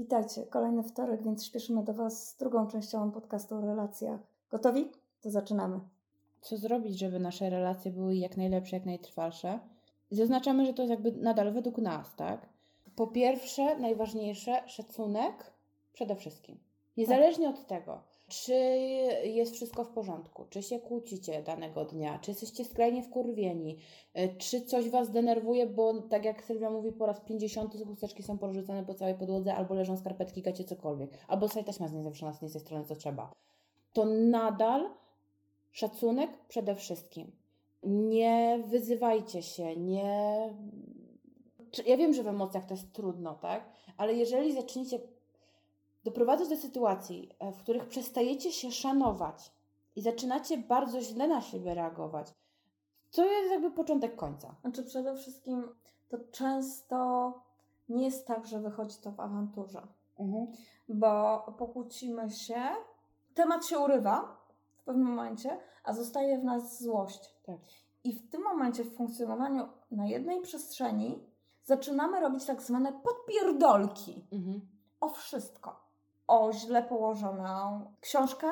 Witajcie, 0.00 0.46
kolejny 0.46 0.82
wtorek, 0.82 1.22
więc 1.22 1.46
śpieszymy 1.46 1.84
do 1.84 1.94
Was 1.94 2.28
z 2.28 2.36
drugą 2.36 2.66
częścią 2.66 3.10
podcastu 3.10 3.54
o 3.54 3.60
relacjach. 3.60 4.20
Gotowi? 4.50 4.90
To 5.20 5.30
zaczynamy. 5.30 5.80
Co 6.40 6.56
zrobić, 6.56 6.98
żeby 6.98 7.18
nasze 7.18 7.50
relacje 7.50 7.90
były 7.90 8.16
jak 8.16 8.36
najlepsze, 8.36 8.76
jak 8.76 8.86
najtrwalsze? 8.86 9.58
Zaznaczamy, 10.10 10.66
że 10.66 10.74
to 10.74 10.82
jest 10.82 10.90
jakby 10.90 11.12
nadal 11.12 11.52
według 11.52 11.78
nas, 11.78 12.16
tak? 12.16 12.48
Po 12.96 13.06
pierwsze, 13.06 13.78
najważniejsze, 13.78 14.62
szacunek 14.66 15.52
przede 15.92 16.16
wszystkim. 16.16 16.58
Niezależnie 16.96 17.48
od 17.48 17.66
tego, 17.66 18.02
czy 18.30 18.54
jest 19.24 19.54
wszystko 19.54 19.84
w 19.84 19.88
porządku, 19.88 20.44
czy 20.50 20.62
się 20.62 20.78
kłócicie 20.78 21.42
danego 21.42 21.84
dnia, 21.84 22.18
czy 22.18 22.30
jesteście 22.30 22.64
skrajnie 22.64 23.02
wkurwieni, 23.02 23.76
y, 24.18 24.34
czy 24.38 24.62
coś 24.62 24.90
Was 24.90 25.10
denerwuje, 25.10 25.66
bo 25.66 26.02
tak 26.02 26.24
jak 26.24 26.44
Sylwia 26.44 26.70
mówi, 26.70 26.92
po 26.92 27.06
raz 27.06 27.20
50 27.20 27.84
chusteczki 27.86 28.22
są 28.22 28.38
porzucane 28.38 28.84
po 28.84 28.94
całej 28.94 29.14
podłodze, 29.14 29.54
albo 29.54 29.74
leżą 29.74 29.96
skarpetki, 29.96 30.42
gacie, 30.42 30.64
cokolwiek, 30.64 31.10
albo 31.28 31.48
sobie 31.48 31.64
taśma 31.64 31.84
jest 31.84 31.96
niezawieszona 31.96 32.32
z 32.32 32.40
tej 32.40 32.48
strony, 32.60 32.84
co 32.84 32.96
trzeba. 32.96 33.32
To 33.92 34.04
nadal 34.04 34.90
szacunek 35.72 36.30
przede 36.48 36.74
wszystkim. 36.74 37.32
Nie 37.82 38.62
wyzywajcie 38.66 39.42
się, 39.42 39.76
nie... 39.76 40.50
Ja 41.86 41.96
wiem, 41.96 42.14
że 42.14 42.22
w 42.22 42.26
emocjach 42.26 42.66
to 42.66 42.74
jest 42.74 42.92
trudno, 42.92 43.34
tak? 43.34 43.70
Ale 43.96 44.14
jeżeli 44.14 44.52
zaczniecie 44.52 45.00
doprowadzać 46.04 46.48
do 46.48 46.56
sytuacji, 46.56 47.36
e, 47.38 47.52
w 47.52 47.58
których 47.58 47.86
przestajecie 47.86 48.52
się 48.52 48.72
szanować 48.72 49.52
i 49.96 50.02
zaczynacie 50.02 50.58
bardzo 50.58 51.00
źle 51.00 51.28
na 51.28 51.40
siebie 51.40 51.74
reagować, 51.74 52.34
to 53.10 53.24
jest 53.24 53.50
jakby 53.50 53.70
początek 53.70 54.16
końca. 54.16 54.54
Znaczy 54.60 54.84
przede 54.84 55.16
wszystkim 55.16 55.68
to 56.08 56.18
często 56.32 57.32
nie 57.88 58.04
jest 58.04 58.26
tak, 58.26 58.46
że 58.46 58.60
wychodzi 58.60 58.96
to 58.96 59.12
w 59.12 59.20
awanturze. 59.20 59.86
Mhm. 60.18 60.46
Bo 60.88 61.38
pokłócimy 61.58 62.30
się, 62.30 62.62
temat 63.34 63.66
się 63.66 63.78
urywa 63.78 64.36
w 64.76 64.84
pewnym 64.84 65.06
momencie, 65.06 65.58
a 65.84 65.92
zostaje 65.92 66.38
w 66.38 66.44
nas 66.44 66.82
złość. 66.82 67.34
Tak. 67.46 67.58
I 68.04 68.12
w 68.12 68.30
tym 68.30 68.42
momencie 68.42 68.84
w 68.84 68.96
funkcjonowaniu 68.96 69.68
na 69.90 70.06
jednej 70.06 70.40
przestrzeni 70.40 71.26
zaczynamy 71.64 72.20
robić 72.20 72.44
tak 72.44 72.62
zwane 72.62 72.92
podpierdolki. 72.92 74.26
Mhm. 74.32 74.60
O 75.00 75.08
wszystko 75.08 75.89
o 76.30 76.52
źle 76.52 76.82
położoną 76.82 77.80
książkę. 78.00 78.46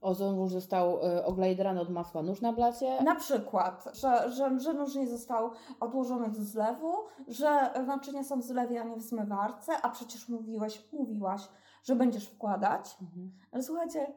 O, 0.00 0.14
już 0.32 0.52
został 0.52 1.06
y, 1.06 1.24
oglajdrany 1.24 1.80
od 1.80 1.90
masła 1.90 2.22
nóż 2.22 2.40
na 2.40 2.52
blacie? 2.52 3.02
Na 3.02 3.14
przykład, 3.14 3.84
że, 3.92 4.30
że, 4.30 4.60
że 4.60 4.74
nóż 4.74 4.94
nie 4.94 5.08
został 5.08 5.50
odłożony 5.80 6.28
do 6.28 6.42
zlewu, 6.42 6.92
że 7.28 7.70
naczynia 7.86 8.24
są 8.24 8.40
w 8.40 8.42
zlewie, 8.42 8.80
a 8.80 8.84
nie 8.84 8.96
w 8.96 9.02
zmywarce, 9.02 9.82
a 9.82 9.90
przecież 9.90 10.28
mówiłeś, 10.28 10.92
mówiłaś, 10.92 11.48
że 11.84 11.96
będziesz 11.96 12.26
wkładać. 12.28 12.96
Mhm. 13.02 13.32
Ale 13.52 13.62
słuchajcie, 13.62 14.14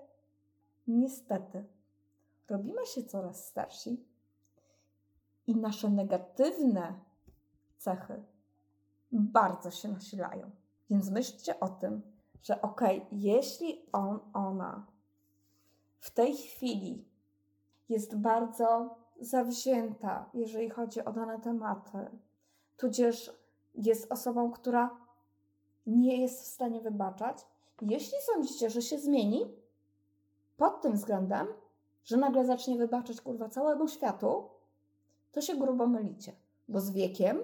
niestety, 0.87 1.65
robimy 2.49 2.85
się 2.85 3.03
coraz 3.03 3.45
starsi 3.45 4.05
i 5.47 5.55
nasze 5.55 5.89
negatywne 5.89 6.93
cechy 7.77 8.23
bardzo 9.11 9.71
się 9.71 9.87
nasilają. 9.87 10.51
Więc 10.89 11.09
myślcie 11.09 11.59
o 11.59 11.69
tym, 11.69 12.14
że 12.45 12.61
okej, 12.61 12.97
okay, 12.97 13.07
jeśli 13.11 13.85
on, 13.91 14.19
ona 14.33 14.85
w 15.99 16.11
tej 16.11 16.37
chwili 16.37 17.05
jest 17.89 18.15
bardzo 18.15 18.95
zawzięta, 19.19 20.29
jeżeli 20.33 20.69
chodzi 20.69 21.05
o 21.05 21.13
dane 21.13 21.39
tematy, 21.39 21.97
tudzież 22.77 23.31
jest 23.75 24.11
osobą, 24.11 24.51
która 24.51 24.97
nie 25.87 26.21
jest 26.21 26.41
w 26.41 26.45
stanie 26.45 26.81
wybaczać, 26.81 27.37
jeśli 27.81 28.17
sądzicie, 28.33 28.69
że 28.69 28.81
się 28.81 28.99
zmieni 28.99 29.45
pod 30.57 30.81
tym 30.81 30.93
względem, 30.93 31.47
że 32.03 32.17
nagle 32.17 32.45
zacznie 32.45 32.77
wybaczać 32.77 33.21
kurwa 33.21 33.49
całemu 33.49 33.87
światu, 33.87 34.49
to 35.31 35.41
się 35.41 35.55
grubo 35.55 35.87
mylicie, 35.87 36.31
bo 36.67 36.79
z 36.79 36.91
wiekiem 36.91 37.43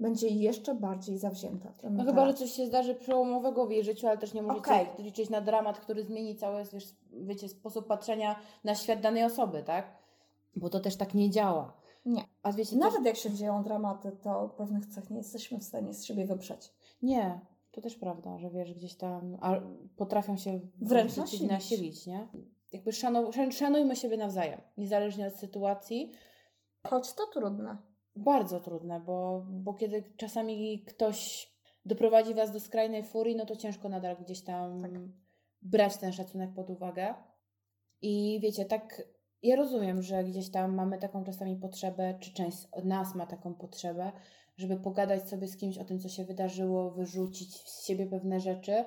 będzie 0.00 0.28
jeszcze 0.28 0.74
bardziej 0.74 1.18
zawzięta. 1.18 1.72
No 1.90 2.04
chyba, 2.04 2.26
że 2.26 2.34
coś 2.34 2.52
się 2.52 2.66
zdarzy 2.66 2.94
przełomowego 2.94 3.66
w 3.66 3.70
jej 3.70 3.84
życiu, 3.84 4.06
ale 4.06 4.18
też 4.18 4.34
nie 4.34 4.42
możecie 4.42 4.60
okay. 4.60 4.86
liczyć 4.98 5.30
na 5.30 5.40
dramat, 5.40 5.80
który 5.80 6.02
zmieni 6.02 6.36
cały 6.36 6.64
wiesz, 6.72 6.84
wiecie, 7.12 7.48
sposób 7.48 7.86
patrzenia 7.86 8.36
na 8.64 8.74
świat 8.74 9.00
danej 9.00 9.24
osoby, 9.24 9.62
tak? 9.62 9.98
Bo 10.56 10.70
to 10.70 10.80
też 10.80 10.96
tak 10.96 11.14
nie 11.14 11.30
działa. 11.30 11.72
Nie. 12.06 12.24
A 12.42 12.52
wiecie, 12.52 12.76
Nawet 12.76 12.96
też... 12.96 13.06
jak 13.06 13.16
się 13.16 13.30
dzieją 13.30 13.62
dramaty, 13.62 14.12
to 14.22 14.48
pewnych 14.48 14.86
cech 14.86 15.10
nie 15.10 15.18
jesteśmy 15.18 15.58
w 15.58 15.64
stanie 15.64 15.94
z 15.94 16.04
siebie 16.04 16.26
wyprzeć. 16.26 16.72
Nie. 17.02 17.40
To 17.70 17.80
też 17.80 17.96
prawda, 17.96 18.38
że 18.38 18.50
wiesz, 18.50 18.74
gdzieś 18.74 18.94
tam 18.94 19.36
a 19.40 19.60
potrafią 19.96 20.36
się 20.36 20.60
wręcz 20.80 21.16
nasilić. 21.16 21.50
nasilić, 21.50 22.06
nie? 22.06 22.28
Jakby 22.72 22.92
szanu, 22.92 23.30
szanujmy 23.50 23.96
siebie 23.96 24.16
nawzajem, 24.16 24.60
niezależnie 24.76 25.26
od 25.26 25.34
sytuacji. 25.34 26.12
Choć 26.86 27.12
to 27.12 27.26
trudne. 27.26 27.76
Bardzo 28.24 28.60
trudne, 28.60 29.00
bo, 29.00 29.46
bo 29.48 29.74
kiedy 29.74 30.02
czasami 30.16 30.84
ktoś 30.84 31.48
doprowadzi 31.84 32.34
Was 32.34 32.52
do 32.52 32.60
skrajnej 32.60 33.04
furii, 33.04 33.36
no 33.36 33.46
to 33.46 33.56
ciężko 33.56 33.88
nadal 33.88 34.16
gdzieś 34.16 34.44
tam 34.44 34.82
tak. 34.82 34.90
brać 35.62 35.96
ten 35.96 36.12
szacunek 36.12 36.54
pod 36.54 36.70
uwagę. 36.70 37.14
I 38.02 38.40
wiecie, 38.42 38.64
tak 38.64 39.02
ja 39.42 39.56
rozumiem, 39.56 40.02
że 40.02 40.24
gdzieś 40.24 40.50
tam 40.50 40.74
mamy 40.74 40.98
taką 40.98 41.24
czasami 41.24 41.56
potrzebę, 41.56 42.18
czy 42.20 42.32
część 42.32 42.58
od 42.72 42.84
nas 42.84 43.14
ma 43.14 43.26
taką 43.26 43.54
potrzebę, 43.54 44.12
żeby 44.56 44.76
pogadać 44.76 45.28
sobie 45.28 45.48
z 45.48 45.56
kimś 45.56 45.78
o 45.78 45.84
tym, 45.84 46.00
co 46.00 46.08
się 46.08 46.24
wydarzyło, 46.24 46.90
wyrzucić 46.90 47.56
z 47.56 47.86
siebie 47.86 48.06
pewne 48.06 48.40
rzeczy, 48.40 48.84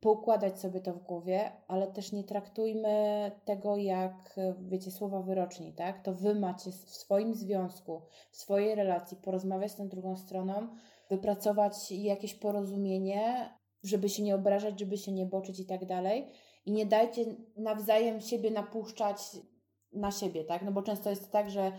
poukładać 0.00 0.60
sobie 0.60 0.80
to 0.80 0.92
w 0.92 1.02
głowie, 1.02 1.52
ale 1.68 1.86
też 1.86 2.12
nie 2.12 2.24
traktujmy 2.24 3.30
tego 3.44 3.76
jak, 3.76 4.40
wiecie, 4.58 4.90
słowa 4.90 5.22
wyroczni, 5.22 5.72
tak? 5.72 6.02
To 6.02 6.14
wy 6.14 6.34
macie 6.34 6.70
w 6.70 6.74
swoim 6.74 7.34
związku, 7.34 8.02
w 8.30 8.36
swojej 8.36 8.74
relacji 8.74 9.16
porozmawiać 9.16 9.72
z 9.72 9.76
tą 9.76 9.88
drugą 9.88 10.16
stroną, 10.16 10.68
wypracować 11.10 11.92
jakieś 11.92 12.34
porozumienie, 12.34 13.50
żeby 13.82 14.08
się 14.08 14.22
nie 14.22 14.34
obrażać, 14.34 14.80
żeby 14.80 14.98
się 14.98 15.12
nie 15.12 15.26
boczyć 15.26 15.60
i 15.60 15.66
tak 15.66 15.84
dalej. 15.84 16.32
I 16.66 16.72
nie 16.72 16.86
dajcie 16.86 17.24
nawzajem 17.56 18.20
siebie 18.20 18.50
napuszczać 18.50 19.18
na 19.92 20.10
siebie, 20.10 20.44
tak? 20.44 20.62
No 20.62 20.72
bo 20.72 20.82
często 20.82 21.10
jest 21.10 21.32
tak, 21.32 21.50
że 21.50 21.72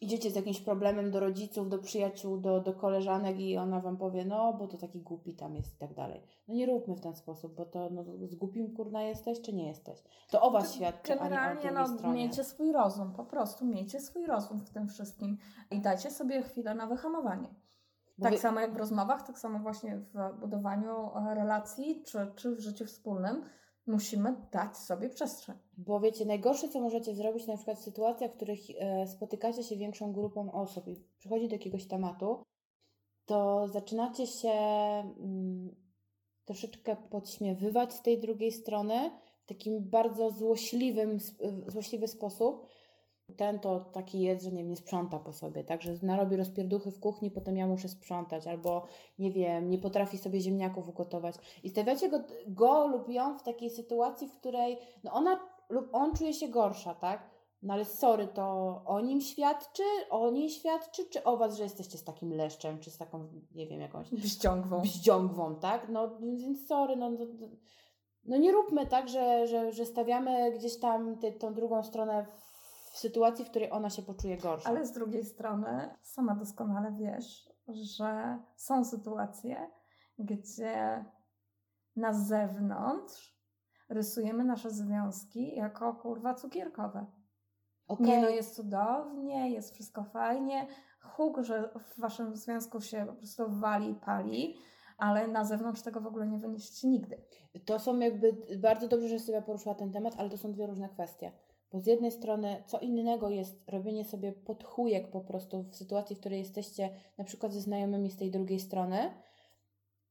idziecie 0.00 0.30
z 0.30 0.34
jakimś 0.34 0.60
problemem 0.60 1.10
do 1.10 1.20
rodziców, 1.20 1.68
do 1.68 1.78
przyjaciół, 1.78 2.38
do, 2.38 2.60
do 2.60 2.72
koleżanek 2.72 3.40
i 3.40 3.56
ona 3.56 3.80
wam 3.80 3.96
powie, 3.96 4.24
no 4.24 4.52
bo 4.52 4.68
to 4.68 4.78
taki 4.78 5.00
głupi 5.00 5.34
tam 5.34 5.54
jest 5.54 5.74
i 5.74 5.78
tak 5.78 5.94
dalej. 5.94 6.22
No 6.48 6.54
nie 6.54 6.66
róbmy 6.66 6.96
w 6.96 7.00
ten 7.00 7.16
sposób, 7.16 7.54
bo 7.54 7.64
to 7.66 7.90
no, 7.90 8.04
z 8.26 8.34
głupim 8.34 8.74
kurna 8.76 9.02
jesteś, 9.02 9.40
czy 9.40 9.52
nie 9.52 9.68
jesteś. 9.68 10.02
To 10.30 10.42
o 10.42 10.50
was 10.50 10.74
świadczy, 10.74 11.16
Generalnie, 11.16 11.70
no, 11.72 11.86
stronie. 11.86 12.14
miejcie 12.14 12.44
swój 12.44 12.72
rozum, 12.72 13.12
po 13.12 13.24
prostu 13.24 13.64
miejcie 13.64 14.00
swój 14.00 14.26
rozum 14.26 14.60
w 14.60 14.70
tym 14.70 14.88
wszystkim 14.88 15.38
i 15.70 15.80
dajcie 15.80 16.10
sobie 16.10 16.42
chwilę 16.42 16.74
na 16.74 16.86
wyhamowanie. 16.86 17.48
Bo 18.18 18.22
tak 18.22 18.32
wy... 18.32 18.38
samo 18.38 18.60
jak 18.60 18.74
w 18.74 18.76
rozmowach, 18.76 19.26
tak 19.26 19.38
samo 19.38 19.58
właśnie 19.58 19.96
w 19.98 20.40
budowaniu 20.40 21.10
e, 21.16 21.34
relacji, 21.34 22.02
czy, 22.06 22.32
czy 22.36 22.56
w 22.56 22.60
życiu 22.60 22.84
wspólnym 22.84 23.42
musimy 23.86 24.36
dać 24.52 24.76
sobie 24.78 25.08
przestrzeń. 25.08 25.56
Bo 25.76 26.00
wiecie, 26.00 26.24
najgorsze, 26.24 26.68
co 26.68 26.80
możecie 26.80 27.14
zrobić, 27.14 27.46
na 27.46 27.56
przykład 27.56 27.78
w 27.78 27.82
sytuacjach, 27.82 28.30
w 28.30 28.36
których 28.36 28.60
e, 28.78 29.06
spotykacie 29.06 29.62
się 29.62 29.76
większą 29.76 30.12
grupą 30.12 30.52
osób 30.52 30.88
i 30.88 30.96
przychodzi 31.18 31.48
do 31.48 31.54
jakiegoś 31.54 31.86
tematu, 31.86 32.42
to 33.26 33.68
zaczynacie 33.68 34.26
się 34.26 34.50
mm, 34.50 35.74
troszeczkę 36.44 36.96
podśmiewywać 36.96 37.92
z 37.92 38.02
tej 38.02 38.20
drugiej 38.20 38.52
strony 38.52 39.10
w 39.44 39.46
takim 39.46 39.90
bardzo 39.90 40.30
złośliwym, 40.30 41.18
złośliwy 41.66 42.08
sposób 42.08 42.66
ten 43.36 43.58
to 43.58 43.80
taki 43.80 44.20
jest, 44.20 44.44
że 44.44 44.52
nie, 44.52 44.64
nie 44.64 44.76
sprząta 44.76 45.18
po 45.18 45.32
sobie, 45.32 45.64
tak, 45.64 45.82
że 45.82 45.94
narobi 46.02 46.36
rozpierduchy 46.36 46.90
w 46.90 47.00
kuchni, 47.00 47.30
potem 47.30 47.56
ja 47.56 47.66
muszę 47.66 47.88
sprzątać, 47.88 48.46
albo 48.46 48.86
nie 49.18 49.32
wiem, 49.32 49.70
nie 49.70 49.78
potrafi 49.78 50.18
sobie 50.18 50.40
ziemniaków 50.40 50.88
ugotować. 50.88 51.34
I 51.62 51.70
stawiacie 51.70 52.08
go, 52.08 52.20
go 52.46 52.86
lub 52.86 53.08
ją 53.08 53.38
w 53.38 53.42
takiej 53.42 53.70
sytuacji, 53.70 54.28
w 54.28 54.36
której 54.38 54.78
no 55.04 55.12
ona 55.12 55.40
lub 55.68 55.88
on 55.92 56.16
czuje 56.16 56.34
się 56.34 56.48
gorsza, 56.48 56.94
tak? 56.94 57.30
No 57.62 57.74
ale 57.74 57.84
sorry, 57.84 58.26
to 58.26 58.82
o 58.86 59.00
nim 59.00 59.20
świadczy, 59.20 59.82
o 60.10 60.30
niej 60.30 60.50
świadczy, 60.50 61.02
czy 61.10 61.24
o 61.24 61.36
was, 61.36 61.56
że 61.56 61.62
jesteście 61.62 61.98
z 61.98 62.04
takim 62.04 62.32
leszczem, 62.32 62.78
czy 62.78 62.90
z 62.90 62.98
taką, 62.98 63.28
nie 63.54 63.66
wiem, 63.66 63.80
jakąś... 63.80 64.10
Bździągwą. 64.10 64.80
Bździągwą, 64.80 65.56
tak? 65.56 65.88
No 65.88 66.18
więc 66.20 66.66
sorry, 66.66 66.96
no, 66.96 67.10
no, 67.10 67.26
no 68.24 68.36
nie 68.36 68.52
róbmy 68.52 68.86
tak, 68.86 69.08
że, 69.08 69.46
że, 69.46 69.72
że 69.72 69.86
stawiamy 69.86 70.52
gdzieś 70.52 70.80
tam 70.80 71.18
tą 71.38 71.54
drugą 71.54 71.82
stronę 71.82 72.26
w 72.26 72.53
w 72.94 72.98
sytuacji, 72.98 73.44
w 73.44 73.50
której 73.50 73.70
ona 73.72 73.90
się 73.90 74.02
poczuje 74.02 74.36
gorsza. 74.36 74.68
Ale 74.68 74.86
z 74.86 74.92
drugiej 74.92 75.24
strony, 75.24 75.94
sama 76.02 76.34
doskonale 76.34 76.92
wiesz, 76.92 77.50
że 77.68 78.38
są 78.56 78.84
sytuacje, 78.84 79.70
gdzie 80.18 81.04
na 81.96 82.12
zewnątrz 82.12 83.38
rysujemy 83.88 84.44
nasze 84.44 84.70
związki 84.70 85.56
jako 85.56 85.94
kurwa 85.94 86.34
cukierkowe. 86.34 87.06
Okay. 87.88 88.06
Nie 88.06 88.22
no, 88.22 88.28
jest 88.28 88.56
cudownie, 88.56 89.50
jest 89.50 89.74
wszystko 89.74 90.04
fajnie. 90.04 90.66
Huk, 91.02 91.38
że 91.42 91.70
w 91.78 92.00
waszym 92.00 92.36
związku 92.36 92.80
się 92.80 93.06
po 93.06 93.14
prostu 93.14 93.44
wali 93.48 93.90
i 93.90 93.94
pali, 93.94 94.56
ale 94.98 95.28
na 95.28 95.44
zewnątrz 95.44 95.82
tego 95.82 96.00
w 96.00 96.06
ogóle 96.06 96.26
nie 96.26 96.38
wynieść 96.38 96.82
nigdy. 96.84 97.22
To 97.64 97.78
są 97.78 97.98
jakby, 97.98 98.36
bardzo 98.58 98.88
dobrze, 98.88 99.08
że 99.08 99.18
sobie 99.18 99.42
poruszyła 99.42 99.74
ten 99.74 99.92
temat, 99.92 100.14
ale 100.18 100.30
to 100.30 100.38
są 100.38 100.52
dwie 100.52 100.66
różne 100.66 100.88
kwestie. 100.88 101.32
Bo 101.74 101.80
z 101.80 101.86
jednej 101.86 102.12
strony, 102.12 102.62
co 102.66 102.78
innego 102.78 103.30
jest 103.30 103.62
robienie 103.68 104.04
sobie 104.04 104.32
podchujek 104.32 105.10
po 105.10 105.20
prostu 105.20 105.62
w 105.62 105.76
sytuacji, 105.76 106.16
w 106.16 106.20
której 106.20 106.38
jesteście 106.38 106.90
na 107.18 107.24
przykład 107.24 107.52
ze 107.52 107.60
znajomymi 107.60 108.10
z 108.10 108.16
tej 108.16 108.30
drugiej 108.30 108.60
strony, 108.60 109.14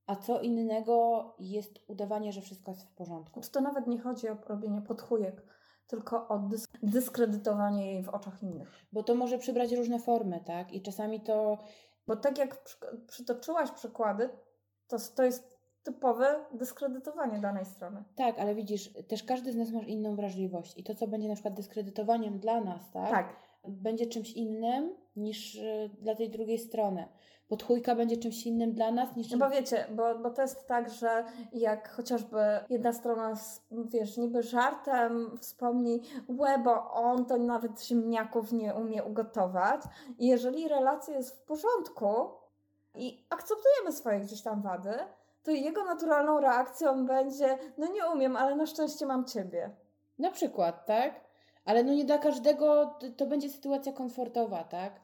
a 0.05 0.15
co 0.15 0.41
innego 0.41 1.25
jest 1.39 1.79
udawanie, 1.87 2.33
że 2.33 2.41
wszystko 2.41 2.71
jest 2.71 2.83
w 2.83 2.93
porządku. 2.93 3.41
To 3.51 3.61
nawet 3.61 3.87
nie 3.87 3.99
chodzi 3.99 4.29
o 4.29 4.37
robienie 4.47 4.81
podchujek, 4.81 5.45
tylko 5.87 6.27
o 6.27 6.39
dysk 6.39 6.77
dyskredytowanie 6.83 7.93
jej 7.93 8.03
w 8.03 8.09
oczach 8.09 8.43
innych. 8.43 8.71
Bo 8.93 9.03
to 9.03 9.15
może 9.15 9.37
przybrać 9.37 9.71
różne 9.71 9.99
formy, 9.99 10.43
tak? 10.45 10.73
I 10.73 10.81
czasami 10.81 11.21
to. 11.21 11.57
Bo 12.07 12.15
tak 12.15 12.37
jak 12.37 12.63
przytoczyłaś 13.07 13.71
przykłady, 13.71 14.29
to, 14.87 14.97
to 15.15 15.23
jest 15.23 15.52
typowe 15.83 16.45
dyskredytowanie 16.53 17.39
danej 17.39 17.65
strony. 17.65 18.03
Tak, 18.15 18.39
ale 18.39 18.55
widzisz, 18.55 18.89
też 19.07 19.23
każdy 19.23 19.51
z 19.51 19.55
nas 19.55 19.71
ma 19.71 19.81
inną 19.81 20.15
wrażliwość 20.15 20.77
i 20.77 20.83
to, 20.83 20.95
co 20.95 21.07
będzie 21.07 21.27
na 21.27 21.33
przykład 21.33 21.53
dyskredytowaniem 21.53 22.39
dla 22.39 22.61
nas, 22.61 22.91
tak? 22.91 23.11
Tak. 23.11 23.35
Będzie 23.67 24.05
czymś 24.05 24.31
innym 24.31 24.95
niż 25.15 25.55
y, 25.55 25.89
dla 26.01 26.15
tej 26.15 26.29
drugiej 26.29 26.59
strony. 26.59 27.07
Podchójka 27.47 27.95
będzie 27.95 28.17
czymś 28.17 28.45
innym 28.45 28.73
dla 28.73 28.91
nas 28.91 29.15
niż... 29.15 29.31
No 29.31 29.37
bo 29.37 29.49
wiecie, 29.49 29.85
bo, 29.91 30.19
bo 30.19 30.29
to 30.29 30.41
jest 30.41 30.67
tak, 30.67 30.89
że 30.89 31.25
jak 31.53 31.89
chociażby 31.89 32.37
jedna 32.69 32.93
strona, 32.93 33.33
wiesz, 33.71 34.17
niby 34.17 34.43
żartem 34.43 35.37
wspomni, 35.37 36.01
łe, 36.29 36.59
bo 36.59 36.91
on 36.91 37.25
to 37.25 37.37
nawet 37.37 37.83
ziemniaków 37.83 38.51
nie 38.51 38.73
umie 38.73 39.03
ugotować. 39.03 39.81
I 40.19 40.27
jeżeli 40.27 40.67
relacja 40.67 41.15
jest 41.15 41.35
w 41.35 41.45
porządku 41.45 42.13
i 42.95 43.25
akceptujemy 43.29 43.91
swoje 43.91 44.19
gdzieś 44.19 44.41
tam 44.41 44.61
wady, 44.61 44.93
to 45.43 45.51
jego 45.51 45.83
naturalną 45.83 46.39
reakcją 46.39 47.05
będzie, 47.05 47.57
no 47.77 47.87
nie 47.87 48.05
umiem, 48.13 48.35
ale 48.35 48.55
na 48.55 48.65
szczęście 48.65 49.05
mam 49.05 49.25
ciebie. 49.25 49.75
Na 50.19 50.31
przykład, 50.31 50.85
tak? 50.85 51.21
Ale 51.65 51.83
no 51.83 51.93
nie 51.93 52.05
dla 52.05 52.17
każdego 52.17 52.95
to 53.17 53.25
będzie 53.25 53.49
sytuacja 53.49 53.93
komfortowa, 53.93 54.63
tak? 54.63 55.01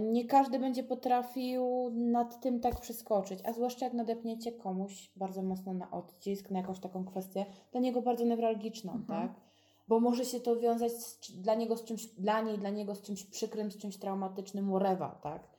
Nie 0.00 0.24
każdy 0.24 0.58
będzie 0.58 0.84
potrafił 0.84 1.90
nad 1.94 2.40
tym 2.40 2.60
tak 2.60 2.80
przeskoczyć, 2.80 3.40
a 3.44 3.52
zwłaszcza 3.52 3.84
jak 3.84 3.94
nadepniecie 3.94 4.52
komuś 4.52 5.12
bardzo 5.16 5.42
mocno 5.42 5.74
na 5.74 5.90
odcisk, 5.90 6.50
na 6.50 6.58
jakąś 6.58 6.80
taką 6.80 7.04
kwestię, 7.04 7.46
dla 7.72 7.80
niego 7.80 8.02
bardzo 8.02 8.24
newralgiczną, 8.24 8.92
mhm. 8.92 9.28
tak? 9.28 9.40
Bo 9.88 10.00
może 10.00 10.24
się 10.24 10.40
to 10.40 10.56
wiązać 10.56 10.92
z, 10.92 11.32
dla 11.40 11.54
niego 11.54 11.76
z 11.76 11.84
czymś, 11.84 12.06
dla 12.06 12.40
niej, 12.40 12.58
dla 12.58 12.70
niego 12.70 12.94
z 12.94 13.02
czymś 13.02 13.24
przykrym, 13.24 13.70
z 13.70 13.76
czymś 13.76 13.96
traumatycznym, 13.96 14.70
whatever, 14.70 15.10
tak? 15.22 15.55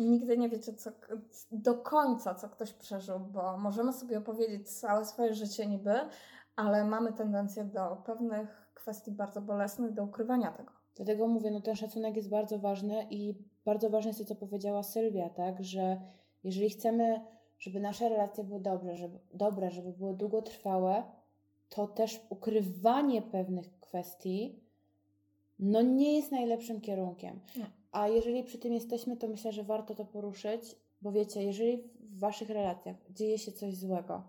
Nigdy 0.00 0.38
nie 0.38 0.48
wiecie 0.48 0.72
co, 0.72 0.90
do 1.52 1.74
końca, 1.74 2.34
co 2.34 2.48
ktoś 2.48 2.72
przeżył, 2.72 3.20
bo 3.20 3.58
możemy 3.58 3.92
sobie 3.92 4.18
opowiedzieć 4.18 4.68
całe 4.68 5.04
swoje 5.04 5.34
życie 5.34 5.66
niby, 5.66 5.94
ale 6.56 6.84
mamy 6.84 7.12
tendencję 7.12 7.64
do 7.64 8.02
pewnych 8.06 8.72
kwestii 8.74 9.12
bardzo 9.12 9.40
bolesnych, 9.40 9.92
do 9.92 10.04
ukrywania 10.04 10.52
tego. 10.52 10.72
Dlatego 10.96 11.26
mówię, 11.26 11.50
no 11.50 11.60
ten 11.60 11.76
szacunek 11.76 12.16
jest 12.16 12.28
bardzo 12.28 12.58
ważny 12.58 13.06
i 13.10 13.34
bardzo 13.64 13.90
ważne 13.90 14.08
jest 14.08 14.20
to, 14.20 14.26
co 14.26 14.36
powiedziała 14.36 14.82
Sylwia, 14.82 15.30
tak, 15.30 15.64
że 15.64 16.00
jeżeli 16.44 16.70
chcemy, 16.70 17.20
żeby 17.58 17.80
nasze 17.80 18.08
relacje 18.08 18.44
były 18.44 18.60
dobre, 18.60 18.96
żeby, 18.96 19.18
dobre, 19.34 19.70
żeby 19.70 19.92
były 19.92 20.16
długotrwałe, 20.16 21.02
to 21.68 21.86
też 21.86 22.26
ukrywanie 22.30 23.22
pewnych 23.22 23.80
kwestii 23.80 24.70
no 25.58 25.82
nie 25.82 26.16
jest 26.16 26.32
najlepszym 26.32 26.80
kierunkiem. 26.80 27.40
A 27.92 28.08
jeżeli 28.08 28.44
przy 28.44 28.58
tym 28.58 28.72
jesteśmy, 28.72 29.16
to 29.16 29.28
myślę, 29.28 29.52
że 29.52 29.64
warto 29.64 29.94
to 29.94 30.04
poruszyć, 30.04 30.76
bo 31.02 31.12
wiecie, 31.12 31.42
jeżeli 31.42 31.82
w 32.00 32.18
waszych 32.18 32.50
relacjach 32.50 32.96
dzieje 33.10 33.38
się 33.38 33.52
coś 33.52 33.76
złego, 33.76 34.22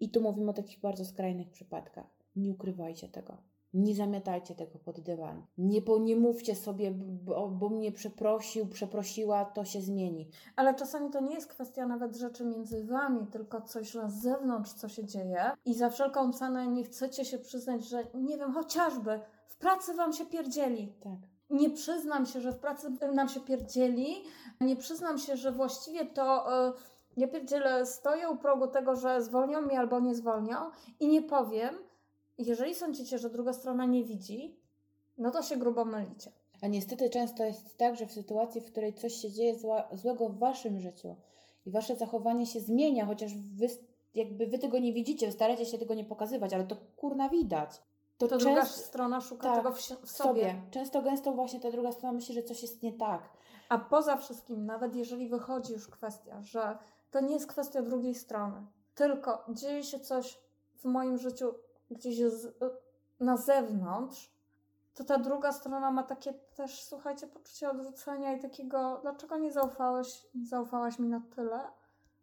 i 0.00 0.10
tu 0.10 0.20
mówimy 0.20 0.50
o 0.50 0.54
takich 0.54 0.80
bardzo 0.80 1.04
skrajnych 1.04 1.50
przypadkach, 1.50 2.06
nie 2.36 2.50
ukrywajcie 2.50 3.08
tego. 3.08 3.36
Nie 3.74 3.94
zamiatajcie 3.94 4.54
tego 4.54 4.78
pod 4.78 5.00
dywan. 5.00 5.46
Nie, 5.58 5.82
po, 5.82 5.98
nie 5.98 6.16
mówcie 6.16 6.54
sobie, 6.54 6.90
bo, 6.90 7.48
bo 7.48 7.68
mnie 7.68 7.92
przeprosił, 7.92 8.66
przeprosiła, 8.66 9.44
to 9.44 9.64
się 9.64 9.80
zmieni. 9.80 10.28
Ale 10.56 10.74
czasami 10.74 11.10
to 11.10 11.20
nie 11.20 11.34
jest 11.34 11.46
kwestia 11.46 11.86
nawet 11.86 12.16
rzeczy 12.16 12.44
między 12.44 12.84
wami, 12.84 13.26
tylko 13.26 13.60
coś 13.60 13.94
na 13.94 14.08
zewnątrz, 14.08 14.72
co 14.72 14.88
się 14.88 15.04
dzieje. 15.04 15.50
I 15.64 15.74
za 15.74 15.90
wszelką 15.90 16.32
cenę 16.32 16.66
nie 16.66 16.84
chcecie 16.84 17.24
się 17.24 17.38
przyznać, 17.38 17.88
że 17.88 18.06
nie 18.14 18.38
wiem, 18.38 18.52
chociażby 18.52 19.20
w 19.46 19.56
pracy 19.56 19.94
wam 19.94 20.12
się 20.12 20.26
pierdzieli. 20.26 20.92
Tak. 21.00 21.33
Nie 21.50 21.70
przyznam 21.70 22.26
się, 22.26 22.40
że 22.40 22.52
w 22.52 22.58
pracy 22.58 22.90
nam 23.12 23.28
się 23.28 23.40
pierdzieli. 23.40 24.14
Nie 24.60 24.76
przyznam 24.76 25.18
się, 25.18 25.36
że 25.36 25.52
właściwie 25.52 26.06
to. 26.06 26.46
Yy, 26.66 26.72
ja 27.16 27.28
pierdzielę, 27.28 27.86
stoję 27.86 28.28
u 28.28 28.36
progu 28.36 28.66
tego, 28.66 28.96
że 28.96 29.22
zwolnią 29.22 29.60
mnie 29.60 29.78
albo 29.78 30.00
nie 30.00 30.14
zwolnią 30.14 30.56
i 31.00 31.08
nie 31.08 31.22
powiem, 31.22 31.74
jeżeli 32.38 32.74
sądzicie, 32.74 33.18
że 33.18 33.30
druga 33.30 33.52
strona 33.52 33.86
nie 33.86 34.04
widzi, 34.04 34.56
no 35.18 35.30
to 35.30 35.42
się 35.42 35.56
grubo 35.56 35.84
mylicie. 35.84 36.32
A 36.62 36.66
niestety 36.66 37.10
często 37.10 37.44
jest 37.44 37.76
tak, 37.76 37.96
że 37.96 38.06
w 38.06 38.12
sytuacji, 38.12 38.60
w 38.60 38.64
której 38.64 38.94
coś 38.94 39.14
się 39.14 39.30
dzieje 39.30 39.58
zła, 39.58 39.88
złego 39.92 40.28
w 40.28 40.38
waszym 40.38 40.80
życiu 40.80 41.16
i 41.66 41.70
wasze 41.70 41.96
zachowanie 41.96 42.46
się 42.46 42.60
zmienia, 42.60 43.06
chociaż 43.06 43.34
wy, 43.34 43.68
jakby 44.14 44.46
wy 44.46 44.58
tego 44.58 44.78
nie 44.78 44.92
widzicie, 44.92 45.32
staracie 45.32 45.66
się 45.66 45.78
tego 45.78 45.94
nie 45.94 46.04
pokazywać, 46.04 46.52
ale 46.54 46.66
to 46.66 46.76
kurna 46.96 47.28
widać. 47.28 47.70
To, 48.18 48.28
to 48.28 48.38
druga 48.38 48.64
strona 48.64 49.20
szuka 49.20 49.42
tak, 49.42 49.56
tego 49.56 49.72
w, 49.72 49.78
w 49.78 49.80
sobie. 49.86 50.06
sobie. 50.06 50.62
Często 50.70 51.02
gęsto 51.02 51.32
właśnie 51.32 51.60
ta 51.60 51.70
druga 51.70 51.92
strona 51.92 52.12
myśli, 52.12 52.34
że 52.34 52.42
coś 52.42 52.62
jest 52.62 52.82
nie 52.82 52.92
tak. 52.92 53.22
A 53.68 53.78
poza 53.78 54.16
wszystkim, 54.16 54.66
nawet 54.66 54.96
jeżeli 54.96 55.28
wychodzi 55.28 55.72
już 55.72 55.88
kwestia, 55.88 56.42
że 56.42 56.78
to 57.10 57.20
nie 57.20 57.34
jest 57.34 57.46
kwestia 57.46 57.82
drugiej 57.82 58.14
strony, 58.14 58.66
tylko 58.94 59.44
dzieje 59.48 59.84
się 59.84 60.00
coś 60.00 60.40
w 60.76 60.84
moim 60.84 61.18
życiu 61.18 61.54
gdzieś 61.90 62.18
z, 62.18 62.56
na 63.20 63.36
zewnątrz, 63.36 64.34
to 64.94 65.04
ta 65.04 65.18
druga 65.18 65.52
strona 65.52 65.90
ma 65.90 66.02
takie 66.02 66.34
też, 66.34 66.84
słuchajcie, 66.84 67.26
poczucie 67.26 67.70
odrzucenia 67.70 68.32
i 68.32 68.40
takiego, 68.40 68.98
dlaczego 69.02 69.36
nie 69.36 69.52
zaufałeś, 69.52 70.26
nie 70.34 70.46
zaufałaś 70.46 70.98
mi 70.98 71.08
na 71.08 71.20
tyle, 71.36 71.60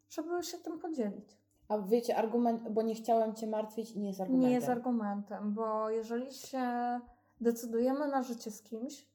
żeby 0.09 0.43
się 0.43 0.57
tym 0.57 0.79
podzielić. 0.79 1.40
A 1.71 1.77
wiecie, 1.77 2.15
argument, 2.15 2.69
bo 2.69 2.81
nie 2.81 2.95
chciałem 2.95 3.35
Cię 3.35 3.47
martwić, 3.47 3.95
nie 3.95 4.07
jest 4.07 4.21
argumentem. 4.21 4.49
Nie 4.49 4.55
jest 4.55 4.69
argumentem, 4.69 5.53
bo 5.53 5.89
jeżeli 5.89 6.33
się 6.33 6.99
decydujemy 7.41 8.07
na 8.07 8.23
życie 8.23 8.51
z 8.51 8.63
kimś, 8.63 9.07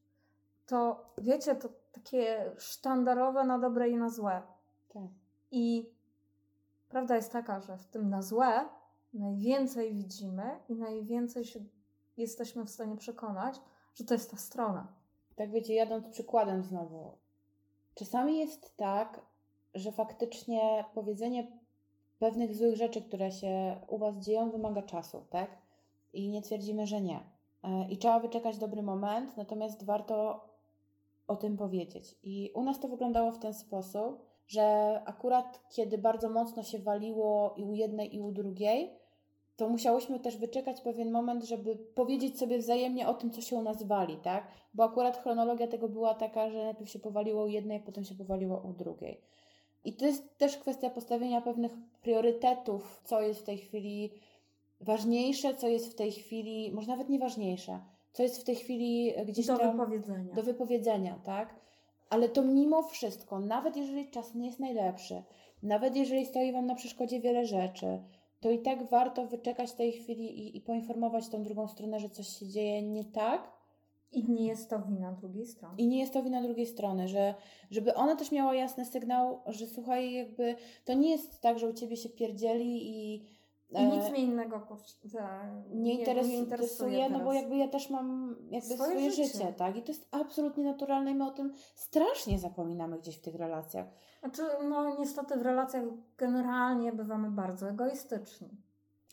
to 0.66 1.06
wiecie, 1.18 1.54
to 1.54 1.68
takie 1.92 2.52
sztandarowe 2.58 3.44
na 3.44 3.58
dobre 3.58 3.88
i 3.88 3.96
na 3.96 4.10
złe. 4.10 4.42
Tak. 4.88 5.02
I 5.50 5.90
prawda 6.88 7.16
jest 7.16 7.32
taka, 7.32 7.60
że 7.60 7.78
w 7.78 7.86
tym 7.86 8.10
na 8.10 8.22
złe 8.22 8.68
najwięcej 9.14 9.94
widzimy 9.94 10.60
i 10.68 10.74
najwięcej 10.74 11.44
się 11.44 11.60
jesteśmy 12.16 12.64
w 12.64 12.70
stanie 12.70 12.96
przekonać, 12.96 13.60
że 13.94 14.04
to 14.04 14.14
jest 14.14 14.30
ta 14.30 14.36
strona. 14.36 14.92
Tak 15.34 15.50
wiecie, 15.50 15.74
jadąc 15.74 16.06
przykładem 16.08 16.62
znowu. 16.62 17.18
Czasami 17.94 18.38
jest 18.38 18.76
tak, 18.76 19.20
że 19.74 19.92
faktycznie 19.92 20.84
powiedzenie 20.94 21.55
pewnych 22.18 22.54
złych 22.54 22.76
rzeczy, 22.76 23.02
które 23.02 23.32
się 23.32 23.76
u 23.88 23.98
Was 23.98 24.18
dzieją, 24.18 24.50
wymaga 24.50 24.82
czasu, 24.82 25.24
tak? 25.30 25.50
I 26.12 26.28
nie 26.28 26.42
twierdzimy, 26.42 26.86
że 26.86 27.00
nie. 27.00 27.20
E, 27.62 27.88
I 27.88 27.98
trzeba 27.98 28.20
wyczekać 28.20 28.58
dobry 28.58 28.82
moment, 28.82 29.36
natomiast 29.36 29.84
warto 29.84 30.40
o 31.26 31.36
tym 31.36 31.56
powiedzieć. 31.56 32.14
I 32.22 32.50
u 32.54 32.62
nas 32.62 32.80
to 32.80 32.88
wyglądało 32.88 33.32
w 33.32 33.38
ten 33.38 33.54
sposób, 33.54 34.26
że 34.46 35.00
akurat 35.04 35.60
kiedy 35.68 35.98
bardzo 35.98 36.30
mocno 36.30 36.62
się 36.62 36.78
waliło 36.78 37.54
i 37.56 37.64
u 37.64 37.74
jednej, 37.74 38.16
i 38.16 38.20
u 38.20 38.32
drugiej, 38.32 38.90
to 39.56 39.68
musiałyśmy 39.68 40.20
też 40.20 40.36
wyczekać 40.36 40.80
pewien 40.80 41.10
moment, 41.10 41.44
żeby 41.44 41.76
powiedzieć 41.76 42.38
sobie 42.38 42.58
wzajemnie 42.58 43.08
o 43.08 43.14
tym, 43.14 43.30
co 43.30 43.40
się 43.40 43.56
u 43.56 43.62
nas 43.62 43.82
wali, 43.82 44.16
tak? 44.16 44.46
Bo 44.74 44.84
akurat 44.84 45.22
chronologia 45.22 45.66
tego 45.66 45.88
była 45.88 46.14
taka, 46.14 46.50
że 46.50 46.64
najpierw 46.64 46.90
się 46.90 46.98
powaliło 46.98 47.44
u 47.44 47.48
jednej, 47.48 47.80
potem 47.80 48.04
się 48.04 48.14
powaliło 48.14 48.60
u 48.60 48.72
drugiej. 48.72 49.20
I 49.86 49.92
to 49.92 50.06
jest 50.06 50.38
też 50.38 50.56
kwestia 50.56 50.90
postawienia 50.90 51.40
pewnych 51.40 51.72
priorytetów, 52.02 53.00
co 53.04 53.20
jest 53.20 53.40
w 53.40 53.44
tej 53.44 53.58
chwili 53.58 54.10
ważniejsze, 54.80 55.54
co 55.54 55.68
jest 55.68 55.92
w 55.92 55.94
tej 55.94 56.12
chwili, 56.12 56.72
może 56.72 56.88
nawet 56.88 57.08
nieważniejsze, 57.08 57.80
co 58.12 58.22
jest 58.22 58.40
w 58.40 58.44
tej 58.44 58.56
chwili 58.56 59.12
gdzieś 59.26 59.46
do 59.46 59.58
tam... 59.58 59.72
wypowiedzenia. 59.72 60.34
Do 60.34 60.42
wypowiedzenia, 60.42 61.18
tak? 61.24 61.54
Ale 62.10 62.28
to 62.28 62.42
mimo 62.42 62.82
wszystko, 62.82 63.40
nawet 63.40 63.76
jeżeli 63.76 64.10
czas 64.10 64.34
nie 64.34 64.46
jest 64.46 64.60
najlepszy, 64.60 65.22
nawet 65.62 65.96
jeżeli 65.96 66.26
stoi 66.26 66.52
Wam 66.52 66.66
na 66.66 66.74
przeszkodzie 66.74 67.20
wiele 67.20 67.46
rzeczy, 67.46 68.02
to 68.40 68.50
i 68.50 68.58
tak 68.58 68.90
warto 68.90 69.26
wyczekać 69.26 69.72
tej 69.72 69.92
chwili 69.92 70.38
i, 70.38 70.56
i 70.56 70.60
poinformować 70.60 71.28
tą 71.28 71.42
drugą 71.42 71.68
stronę, 71.68 72.00
że 72.00 72.10
coś 72.10 72.28
się 72.28 72.46
dzieje 72.46 72.82
nie 72.82 73.04
tak. 73.04 73.55
I 74.16 74.30
nie 74.30 74.46
jest 74.46 74.70
to 74.70 74.82
wina 74.82 75.12
drugiej 75.12 75.46
strony. 75.46 75.74
I 75.78 75.86
nie 75.86 76.00
jest 76.00 76.12
to 76.12 76.22
wina 76.22 76.42
drugiej 76.42 76.66
strony, 76.66 77.08
że 77.08 77.34
żeby 77.70 77.94
ona 77.94 78.16
też 78.16 78.32
miała 78.32 78.54
jasny 78.54 78.84
sygnał, 78.84 79.40
że 79.46 79.66
słuchaj, 79.66 80.12
jakby 80.12 80.56
to 80.84 80.94
nie 80.94 81.10
jest 81.10 81.40
tak, 81.40 81.58
że 81.58 81.68
u 81.68 81.72
ciebie 81.72 81.96
się 81.96 82.08
pierdzieli 82.08 82.90
i 82.90 83.24
I 83.70 83.86
nic 83.86 84.10
mnie 84.10 84.22
innego 84.22 84.60
kurczę, 84.60 85.28
nie, 85.70 85.98
interes, 85.98 86.28
nie 86.28 86.38
interesuje, 86.38 87.10
no 87.10 87.20
bo 87.20 87.32
jakby 87.32 87.56
ja 87.56 87.68
też 87.68 87.90
mam 87.90 88.36
jakby 88.50 88.74
swoje, 88.74 88.90
swoje 88.90 89.10
życie. 89.10 89.24
życie. 89.24 89.52
tak? 89.52 89.76
I 89.76 89.82
to 89.82 89.92
jest 89.92 90.08
absolutnie 90.10 90.64
naturalne 90.64 91.10
i 91.10 91.14
my 91.14 91.26
o 91.26 91.30
tym 91.30 91.52
strasznie 91.74 92.38
zapominamy 92.38 92.98
gdzieś 92.98 93.16
w 93.16 93.22
tych 93.22 93.34
relacjach. 93.34 93.86
Znaczy, 94.20 94.42
no 94.68 94.98
niestety 94.98 95.38
w 95.38 95.42
relacjach 95.42 95.84
generalnie 96.18 96.92
bywamy 96.92 97.30
bardzo 97.30 97.68
egoistyczni. 97.68 98.48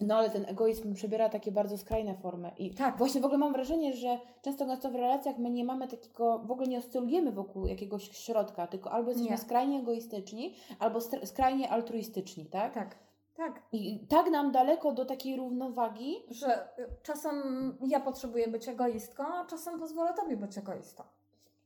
No 0.02 0.16
ale 0.16 0.30
ten 0.30 0.46
egoizm 0.46 0.94
przybiera 0.94 1.30
takie 1.30 1.52
bardzo 1.52 1.78
skrajne 1.78 2.16
formy. 2.16 2.52
I 2.58 2.76
tak. 2.76 2.98
właśnie 2.98 3.22
w 3.22 3.26
ogóle 3.26 3.38
mam 3.38 3.54
wrażenie, 3.54 3.94
że 3.94 4.20
często 4.42 4.66
gęsto 4.66 4.92
w 4.92 4.96
relacjach 4.96 5.38
my 5.38 5.50
nie 5.50 5.64
mamy 5.64 5.88
takiego, 5.88 6.40
w 6.40 6.52
ogóle 6.52 6.68
nie 6.68 6.78
oscylujemy 6.78 7.32
wokół 7.32 7.68
jakiegoś 7.68 8.18
środka, 8.18 8.68
tylko 8.68 8.92
albo 8.92 9.10
jesteśmy 9.10 9.32
nie. 9.32 9.38
skrajnie 9.38 9.80
egoistyczni, 9.80 10.56
albo 10.80 11.00
skrajnie 11.02 11.70
altruistyczni, 11.70 12.46
tak? 12.46 12.74
Tak. 12.74 12.96
Tak. 13.38 13.62
I 13.72 14.08
tak 14.08 14.32
nam 14.32 14.52
daleko 14.52 14.92
do 14.92 15.06
takiej 15.06 15.38
równowagi, 15.38 16.24
że 16.30 16.70
czasem 17.04 17.34
ja 17.88 18.00
potrzebuję 18.00 18.48
być 18.48 18.68
egoistką, 18.68 19.24
a 19.28 19.46
czasem 19.46 19.80
pozwolę 19.80 20.14
tobie 20.14 20.38
być 20.38 20.58
egoistą. 20.58 21.04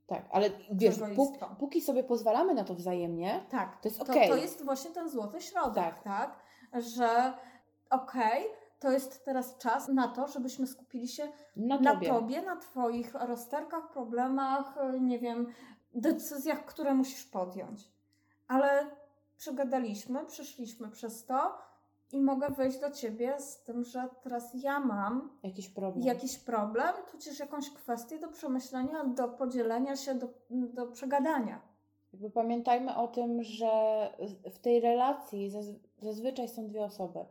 Tak, 0.07 0.25
ale 0.31 0.49
wiesz, 0.71 0.95
póki, 1.15 1.39
póki 1.59 1.81
sobie 1.81 2.03
pozwalamy 2.03 2.53
na 2.53 2.63
to 2.63 2.73
wzajemnie, 2.75 3.45
tak, 3.49 3.81
to 3.81 3.89
jest 3.89 4.01
okej. 4.01 4.15
Okay. 4.15 4.27
To, 4.27 4.35
to, 4.35 4.41
jest 4.41 4.65
właśnie 4.65 4.91
ten 4.91 5.09
złoty 5.09 5.41
środek, 5.41 5.83
tak, 5.83 6.03
tak? 6.03 6.39
że 6.83 7.33
okej, 7.89 8.45
okay, 8.45 8.57
to 8.79 8.91
jest 8.91 9.25
teraz 9.25 9.57
czas 9.57 9.87
na 9.87 10.07
to, 10.07 10.27
żebyśmy 10.27 10.67
skupili 10.67 11.07
się 11.07 11.27
na, 11.55 11.79
na 11.79 11.93
tobie. 11.93 12.07
tobie, 12.07 12.41
na 12.41 12.55
Twoich 12.55 13.13
rozterkach, 13.13 13.89
problemach, 13.89 14.75
nie 15.01 15.19
wiem, 15.19 15.47
decyzjach, 15.95 16.65
które 16.65 16.93
musisz 16.93 17.25
podjąć. 17.25 17.91
Ale 18.47 18.87
przegadaliśmy, 19.37 20.25
przeszliśmy 20.25 20.89
przez 20.89 21.25
to 21.25 21.57
i 22.11 22.21
mogę 22.21 22.49
wejść 22.49 22.79
do 22.79 22.91
Ciebie 22.91 23.39
z 23.39 23.63
tym, 23.63 23.83
że 23.83 24.09
teraz 24.21 24.51
ja 24.53 24.79
mam 24.79 25.29
jakiś 25.43 25.69
problem, 25.69 26.05
jakiś 26.05 26.37
problem 26.37 26.95
tudzież 27.11 27.39
jakąś 27.39 27.69
kwestię 27.69 28.19
do 28.19 28.27
przemyślenia, 28.27 29.03
do 29.03 29.27
podzielenia 29.27 29.95
się, 29.95 30.15
do, 30.15 30.27
do 30.49 30.87
przegadania. 30.87 31.61
Jakby 32.13 32.29
pamiętajmy 32.29 32.95
o 32.95 33.07
tym, 33.07 33.43
że 33.43 33.67
w 34.53 34.59
tej 34.59 34.79
relacji 34.79 35.51
zazwyczaj 36.01 36.47
są 36.47 36.67
dwie 36.67 36.83
osoby 36.83 37.25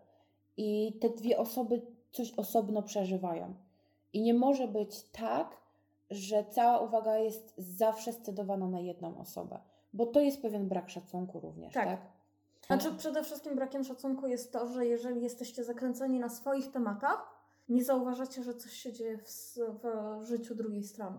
i 0.57 0.99
te 1.01 1.11
dwie 1.11 1.39
osoby 1.39 1.83
coś 2.13 2.35
osobno 2.35 2.83
przeżywają. 2.83 3.55
I 4.13 4.23
nie 4.23 4.35
może 4.35 4.69
być 4.69 5.03
tak, 5.03 5.57
że 6.11 6.45
cała 6.45 6.79
uwaga 6.79 7.19
jest 7.19 7.55
zawsze 7.59 8.13
scedowana 8.13 8.69
na 8.69 8.81
jedną 8.81 9.19
osobę, 9.19 9.59
bo 9.93 10.07
to 10.07 10.21
jest 10.21 10.43
pewien 10.43 10.69
brak 10.69 10.91
szacunku 10.91 11.41
również, 11.41 11.75
tak? 11.75 11.85
tak? 11.85 12.01
Znaczy, 12.67 12.95
przede 12.99 13.25
wszystkim 13.25 13.57
brakiem 13.57 13.85
szacunku 13.85 14.27
jest 14.27 14.53
to, 14.53 14.69
że 14.69 14.87
jeżeli 14.87 15.23
jesteście 15.23 15.65
zakręceni 15.65 16.19
na 16.19 16.29
swoich 16.29 16.71
tematach, 16.71 17.37
nie 17.69 17.85
zauważacie, 17.85 18.43
że 18.43 18.55
coś 18.55 18.73
się 18.73 18.93
dzieje 18.93 19.19
w, 19.19 19.59
w 20.21 20.25
życiu 20.25 20.55
drugiej 20.55 20.85
strony. 20.85 21.19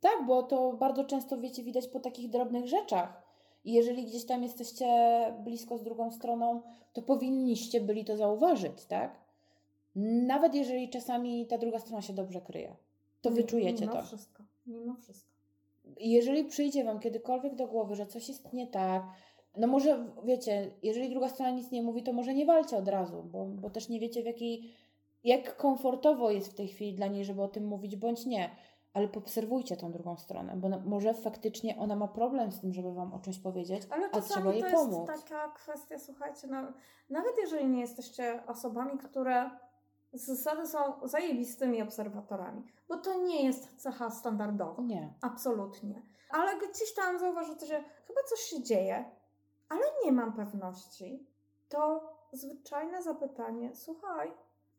Tak, 0.00 0.26
bo 0.26 0.42
to 0.42 0.72
bardzo 0.72 1.04
często 1.04 1.38
wiecie, 1.38 1.62
widać 1.62 1.88
po 1.88 2.00
takich 2.00 2.30
drobnych 2.30 2.66
rzeczach. 2.68 3.19
I 3.64 3.72
jeżeli 3.72 4.04
gdzieś 4.04 4.26
tam 4.26 4.42
jesteście 4.42 4.86
blisko 5.44 5.78
z 5.78 5.82
drugą 5.82 6.10
stroną, 6.10 6.62
to 6.92 7.02
powinniście 7.02 7.80
byli 7.80 8.04
to 8.04 8.16
zauważyć, 8.16 8.84
tak? 8.84 9.20
Nawet 10.26 10.54
jeżeli 10.54 10.88
czasami 10.88 11.46
ta 11.46 11.58
druga 11.58 11.78
strona 11.78 12.02
się 12.02 12.12
dobrze 12.12 12.40
kryje, 12.40 12.76
to 13.22 13.30
wyczujecie 13.30 13.80
mimo 13.80 13.92
to. 13.92 13.98
Mimo 13.98 14.06
wszystko, 14.06 14.42
mimo 14.66 14.94
wszystko. 14.94 15.30
Jeżeli 16.00 16.44
przyjdzie 16.44 16.84
Wam 16.84 17.00
kiedykolwiek 17.00 17.54
do 17.54 17.66
głowy, 17.66 17.94
że 17.94 18.06
coś 18.06 18.28
jest 18.28 18.52
nie 18.52 18.66
tak, 18.66 19.02
no 19.56 19.66
może 19.66 20.06
wiecie, 20.24 20.70
jeżeli 20.82 21.10
druga 21.10 21.28
strona 21.28 21.50
nic 21.50 21.70
nie 21.70 21.82
mówi, 21.82 22.02
to 22.02 22.12
może 22.12 22.34
nie 22.34 22.46
walcie 22.46 22.76
od 22.76 22.88
razu, 22.88 23.22
bo, 23.22 23.46
bo 23.46 23.70
też 23.70 23.88
nie 23.88 24.00
wiecie 24.00 24.22
w 24.22 24.26
jakiej, 24.26 24.70
jak 25.24 25.56
komfortowo 25.56 26.30
jest 26.30 26.52
w 26.52 26.54
tej 26.54 26.68
chwili 26.68 26.94
dla 26.94 27.06
niej, 27.06 27.24
żeby 27.24 27.42
o 27.42 27.48
tym 27.48 27.66
mówić, 27.66 27.96
bądź 27.96 28.26
nie 28.26 28.50
ale 28.94 29.08
poobserwujcie 29.08 29.76
tą 29.76 29.92
drugą 29.92 30.16
stronę, 30.16 30.56
bo 30.56 30.68
może 30.68 31.14
faktycznie 31.14 31.76
ona 31.78 31.96
ma 31.96 32.08
problem 32.08 32.52
z 32.52 32.60
tym, 32.60 32.72
żeby 32.72 32.94
Wam 32.94 33.14
o 33.14 33.18
czymś 33.18 33.38
powiedzieć, 33.38 33.82
ale 33.90 34.10
a 34.12 34.20
trzeba 34.20 34.52
jej 34.52 34.62
to 34.62 34.68
jest 34.68 35.26
taka 35.28 35.48
kwestia, 35.48 35.98
słuchajcie, 35.98 36.48
nawet 37.10 37.38
jeżeli 37.38 37.66
nie 37.66 37.80
jesteście 37.80 38.46
osobami, 38.46 38.98
które 38.98 39.50
z 40.12 40.26
zasady 40.26 40.66
są 40.66 40.78
zajebistymi 41.08 41.82
obserwatorami, 41.82 42.64
bo 42.88 42.96
to 42.96 43.22
nie 43.22 43.44
jest 43.44 43.82
cecha 43.82 44.10
standardowa. 44.10 44.82
Nie. 44.82 45.14
Absolutnie. 45.22 46.02
Ale 46.30 46.58
gdzieś 46.58 46.94
tam 46.94 47.18
zauważycie, 47.18 47.66
że 47.66 47.84
chyba 48.06 48.20
coś 48.30 48.40
się 48.40 48.62
dzieje, 48.62 49.04
ale 49.68 49.82
nie 50.04 50.12
mam 50.12 50.32
pewności. 50.32 51.26
To 51.68 52.12
zwyczajne 52.32 53.02
zapytanie, 53.02 53.74
słuchaj, 53.74 54.32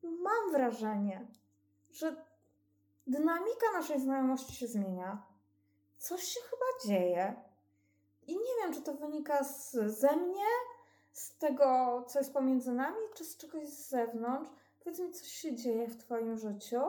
mam 0.04 0.52
wrażenie, 0.52 1.28
że 1.92 2.16
dynamika 3.08 3.66
naszej 3.74 4.00
znajomości 4.00 4.56
się 4.56 4.68
zmienia. 4.68 5.24
Coś 5.98 6.24
się 6.24 6.40
chyba 6.40 6.96
dzieje. 6.96 7.36
I 8.28 8.34
nie 8.34 8.56
wiem, 8.64 8.74
czy 8.74 8.82
to 8.82 8.94
wynika 8.94 9.44
z, 9.44 9.72
ze 9.72 10.16
mnie, 10.16 10.46
z 11.12 11.38
tego, 11.38 11.66
co 12.08 12.20
jest 12.20 12.34
pomiędzy 12.34 12.72
nami, 12.72 12.98
czy 13.16 13.26
z 13.26 13.38
czegoś 13.38 13.68
z 13.68 13.90
zewnątrz. 13.90 14.52
Powiedz 14.84 15.00
mi, 15.00 15.12
coś 15.12 15.28
się 15.28 15.56
dzieje 15.56 15.88
w 15.88 15.98
Twoim 15.98 16.38
życiu. 16.38 16.82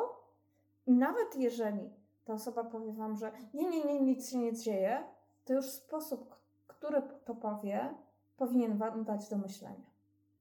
I 0.87 0.93
nawet 0.93 1.37
jeżeli 1.37 1.91
ta 2.25 2.33
osoba 2.33 2.65
powie 2.65 2.93
Wam, 2.93 3.17
że 3.17 3.33
nie, 3.55 3.69
nie, 3.69 3.85
nie, 3.85 4.01
nic 4.01 4.31
się 4.31 4.39
nie 4.39 4.53
dzieje, 4.53 5.05
to 5.45 5.53
już 5.53 5.71
sposób, 5.71 6.37
który 6.67 7.03
to 7.25 7.35
powie, 7.35 7.95
powinien 8.37 8.79
Wam 8.79 9.05
dać 9.05 9.29
do 9.29 9.39
myślenia. 9.39 9.93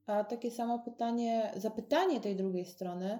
A 0.07 0.23
takie 0.23 0.51
samo 0.51 0.79
pytanie, 0.79 1.53
zapytanie 1.55 2.21
tej 2.21 2.35
drugiej 2.35 2.65
strony, 2.65 3.19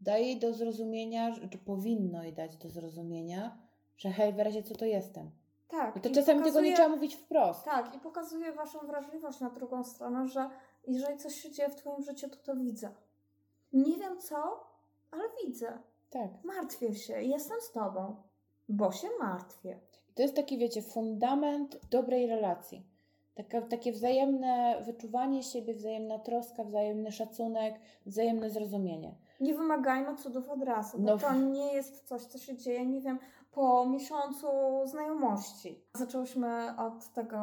daje 0.00 0.26
jej 0.26 0.38
do 0.38 0.54
zrozumienia, 0.54 1.34
czy 1.50 1.58
powinno 1.58 2.22
jej 2.22 2.32
dać 2.32 2.56
do 2.56 2.68
zrozumienia, 2.68 3.58
że 3.96 4.10
hej, 4.10 4.32
w 4.32 4.38
razie 4.38 4.62
co 4.62 4.74
to 4.74 4.84
jestem. 4.84 5.30
Tak. 5.68 5.96
I 5.96 6.00
to 6.00 6.10
czasami 6.10 6.38
pokazuje, 6.38 6.52
tego 6.52 6.60
nie 6.60 6.74
trzeba 6.74 6.88
mówić 6.88 7.14
wprost. 7.14 7.64
Tak, 7.64 7.94
i 7.96 7.98
pokazuje 7.98 8.52
Waszą 8.52 8.78
wrażliwość 8.78 9.40
na 9.40 9.50
drugą 9.50 9.84
stronę, 9.84 10.28
że 10.28 10.50
jeżeli 10.86 11.18
coś 11.18 11.34
się 11.34 11.50
dzieje 11.50 11.68
w 11.68 11.74
Twoim 11.74 12.02
życiu, 12.02 12.28
to 12.28 12.36
to 12.36 12.56
widzę. 12.56 12.90
Nie 13.72 13.96
wiem 13.96 14.20
co, 14.20 14.36
ale 15.10 15.22
widzę. 15.44 15.78
Tak. 16.10 16.44
Martwię 16.44 16.94
się, 16.94 17.22
jestem 17.22 17.60
z 17.60 17.72
Tobą, 17.72 18.16
bo 18.68 18.92
się 18.92 19.08
martwię. 19.20 19.80
I 20.10 20.14
to 20.14 20.22
jest 20.22 20.36
taki, 20.36 20.58
wiecie, 20.58 20.82
fundament 20.82 21.80
dobrej 21.90 22.26
relacji. 22.26 22.86
Taka, 23.34 23.62
takie 23.62 23.92
wzajemne 23.92 24.82
wyczuwanie 24.86 25.42
siebie, 25.42 25.74
wzajemna 25.74 26.18
troska, 26.18 26.64
wzajemny 26.64 27.12
szacunek, 27.12 27.80
wzajemne 28.06 28.50
zrozumienie 28.50 29.14
nie 29.40 29.54
wymagajmy 29.54 30.16
cudów 30.16 30.48
od 30.48 30.62
razu, 30.62 30.98
bo 30.98 31.04
no. 31.04 31.18
to 31.18 31.34
nie 31.34 31.72
jest 31.74 32.08
coś, 32.08 32.22
co 32.22 32.38
się 32.38 32.56
dzieje, 32.56 32.86
nie 32.86 33.00
wiem, 33.00 33.18
po 33.52 33.86
miesiącu 33.86 34.46
znajomości. 34.84 35.84
Zaczęłyśmy 35.94 36.76
od 36.76 37.12
tego, 37.12 37.38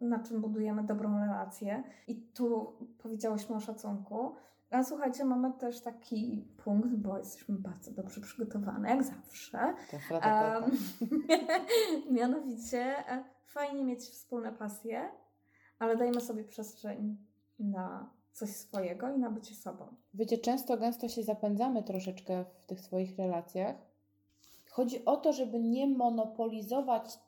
na 0.00 0.18
czym 0.18 0.40
budujemy 0.40 0.84
dobrą 0.84 1.18
relację 1.18 1.82
i 2.08 2.16
tu 2.16 2.72
powiedziałyśmy 2.98 3.56
o 3.56 3.60
szacunku. 3.60 4.34
Ale 4.70 4.84
słuchajcie, 4.84 5.24
mamy 5.24 5.52
też 5.52 5.80
taki 5.80 6.48
punkt, 6.64 6.88
bo 6.88 7.18
jesteśmy 7.18 7.54
bardzo 7.58 7.90
dobrze 7.90 8.20
przygotowane, 8.20 8.88
jak 8.88 9.02
zawsze. 9.04 9.74
Um, 10.10 10.70
mianowicie, 12.16 13.08
e, 13.08 13.24
fajnie 13.44 13.84
mieć 13.84 14.00
wspólne 14.00 14.52
pasje, 14.52 15.08
ale 15.78 15.96
dajmy 15.96 16.20
sobie 16.20 16.44
przestrzeń 16.44 17.16
na 17.58 18.15
coś 18.36 18.50
swojego 18.50 19.14
i 19.14 19.18
na 19.18 19.30
bycie 19.30 19.54
sobą. 19.54 19.86
Wiecie, 20.14 20.38
często, 20.38 20.76
gęsto 20.76 21.08
się 21.08 21.22
zapędzamy 21.22 21.82
troszeczkę 21.82 22.44
w 22.60 22.66
tych 22.66 22.80
swoich 22.80 23.18
relacjach. 23.18 23.76
Chodzi 24.70 25.04
o 25.04 25.16
to, 25.16 25.32
żeby 25.32 25.60
nie 25.60 25.86
monopolizować 25.86 27.18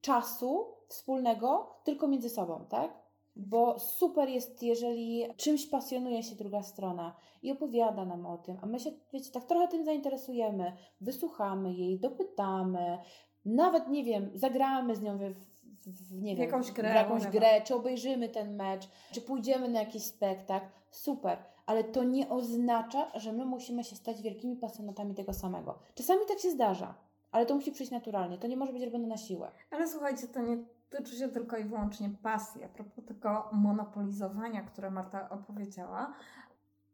czasu 0.00 0.66
wspólnego 0.88 1.76
tylko 1.84 2.08
między 2.08 2.28
sobą, 2.28 2.66
tak? 2.68 3.04
Bo 3.36 3.78
super 3.78 4.28
jest, 4.28 4.62
jeżeli 4.62 5.24
czymś 5.36 5.66
pasjonuje 5.66 6.22
się 6.22 6.36
druga 6.36 6.62
strona 6.62 7.16
i 7.42 7.52
opowiada 7.52 8.04
nam 8.04 8.26
o 8.26 8.38
tym, 8.38 8.58
a 8.62 8.66
my 8.66 8.80
się, 8.80 8.90
wiecie, 9.12 9.30
tak 9.30 9.44
trochę 9.44 9.68
tym 9.68 9.84
zainteresujemy, 9.84 10.72
wysłuchamy 11.00 11.74
jej, 11.74 12.00
dopytamy, 12.00 12.98
nawet, 13.44 13.88
nie 13.88 14.04
wiem, 14.04 14.30
zagramy 14.34 14.96
z 14.96 15.02
nią 15.02 15.18
w, 15.18 15.53
w, 15.86 16.22
nie 16.22 16.36
wiem, 16.36 16.46
jakąś 16.46 16.72
grę, 16.72 16.92
w 16.92 16.94
jakąś 16.94 17.26
grę, 17.26 17.62
czy 17.64 17.74
obejrzymy 17.74 18.28
ten 18.28 18.56
mecz, 18.56 18.88
czy 19.12 19.20
pójdziemy 19.20 19.68
na 19.68 19.80
jakiś 19.80 20.02
spektakl, 20.02 20.66
super, 20.90 21.38
ale 21.66 21.84
to 21.84 22.04
nie 22.04 22.28
oznacza, 22.28 23.18
że 23.18 23.32
my 23.32 23.44
musimy 23.44 23.84
się 23.84 23.96
stać 23.96 24.22
wielkimi 24.22 24.56
pasjonatami 24.56 25.14
tego 25.14 25.32
samego. 25.32 25.78
Czasami 25.94 26.20
tak 26.28 26.38
się 26.38 26.50
zdarza, 26.50 26.94
ale 27.32 27.46
to 27.46 27.54
musi 27.54 27.72
przyjść 27.72 27.92
naturalnie, 27.92 28.38
to 28.38 28.46
nie 28.46 28.56
może 28.56 28.72
być 28.72 28.82
robione 28.82 29.06
na 29.06 29.16
siłę. 29.16 29.50
Ale 29.70 29.88
słuchajcie, 29.88 30.28
to 30.28 30.40
nie 30.40 30.64
tyczy 30.90 31.16
się 31.16 31.28
tylko 31.28 31.56
i 31.56 31.64
wyłącznie 31.64 32.10
pasji, 32.22 32.64
a 32.64 32.68
propos 32.68 33.04
tego 33.04 33.48
monopolizowania, 33.52 34.62
które 34.62 34.90
Marta 34.90 35.28
opowiedziała, 35.30 36.14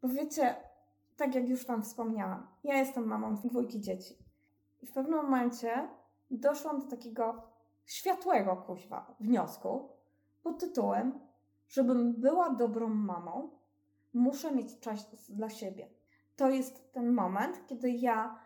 bo 0.02 0.08
wiecie, 0.08 0.54
tak 1.16 1.34
jak 1.34 1.48
już 1.48 1.66
Wam 1.66 1.82
wspomniałam, 1.82 2.46
ja 2.64 2.76
jestem 2.76 3.06
mamą 3.06 3.34
dwójki 3.34 3.80
dzieci. 3.80 4.14
I 4.82 4.86
w 4.86 4.92
pewnym 4.92 5.22
momencie 5.22 5.88
doszłam 6.30 6.80
do 6.80 6.86
takiego 6.86 7.49
światłego 7.92 8.56
kuźwa 8.56 9.14
wniosku 9.20 9.88
pod 10.42 10.60
tytułem, 10.60 11.20
żebym 11.68 12.20
była 12.20 12.50
dobrą 12.50 12.88
mamą, 12.88 13.50
muszę 14.12 14.52
mieć 14.52 14.80
czas 14.80 15.30
dla 15.30 15.50
siebie. 15.50 15.88
To 16.36 16.50
jest 16.50 16.92
ten 16.92 17.12
moment, 17.12 17.66
kiedy 17.66 17.90
ja. 17.90 18.40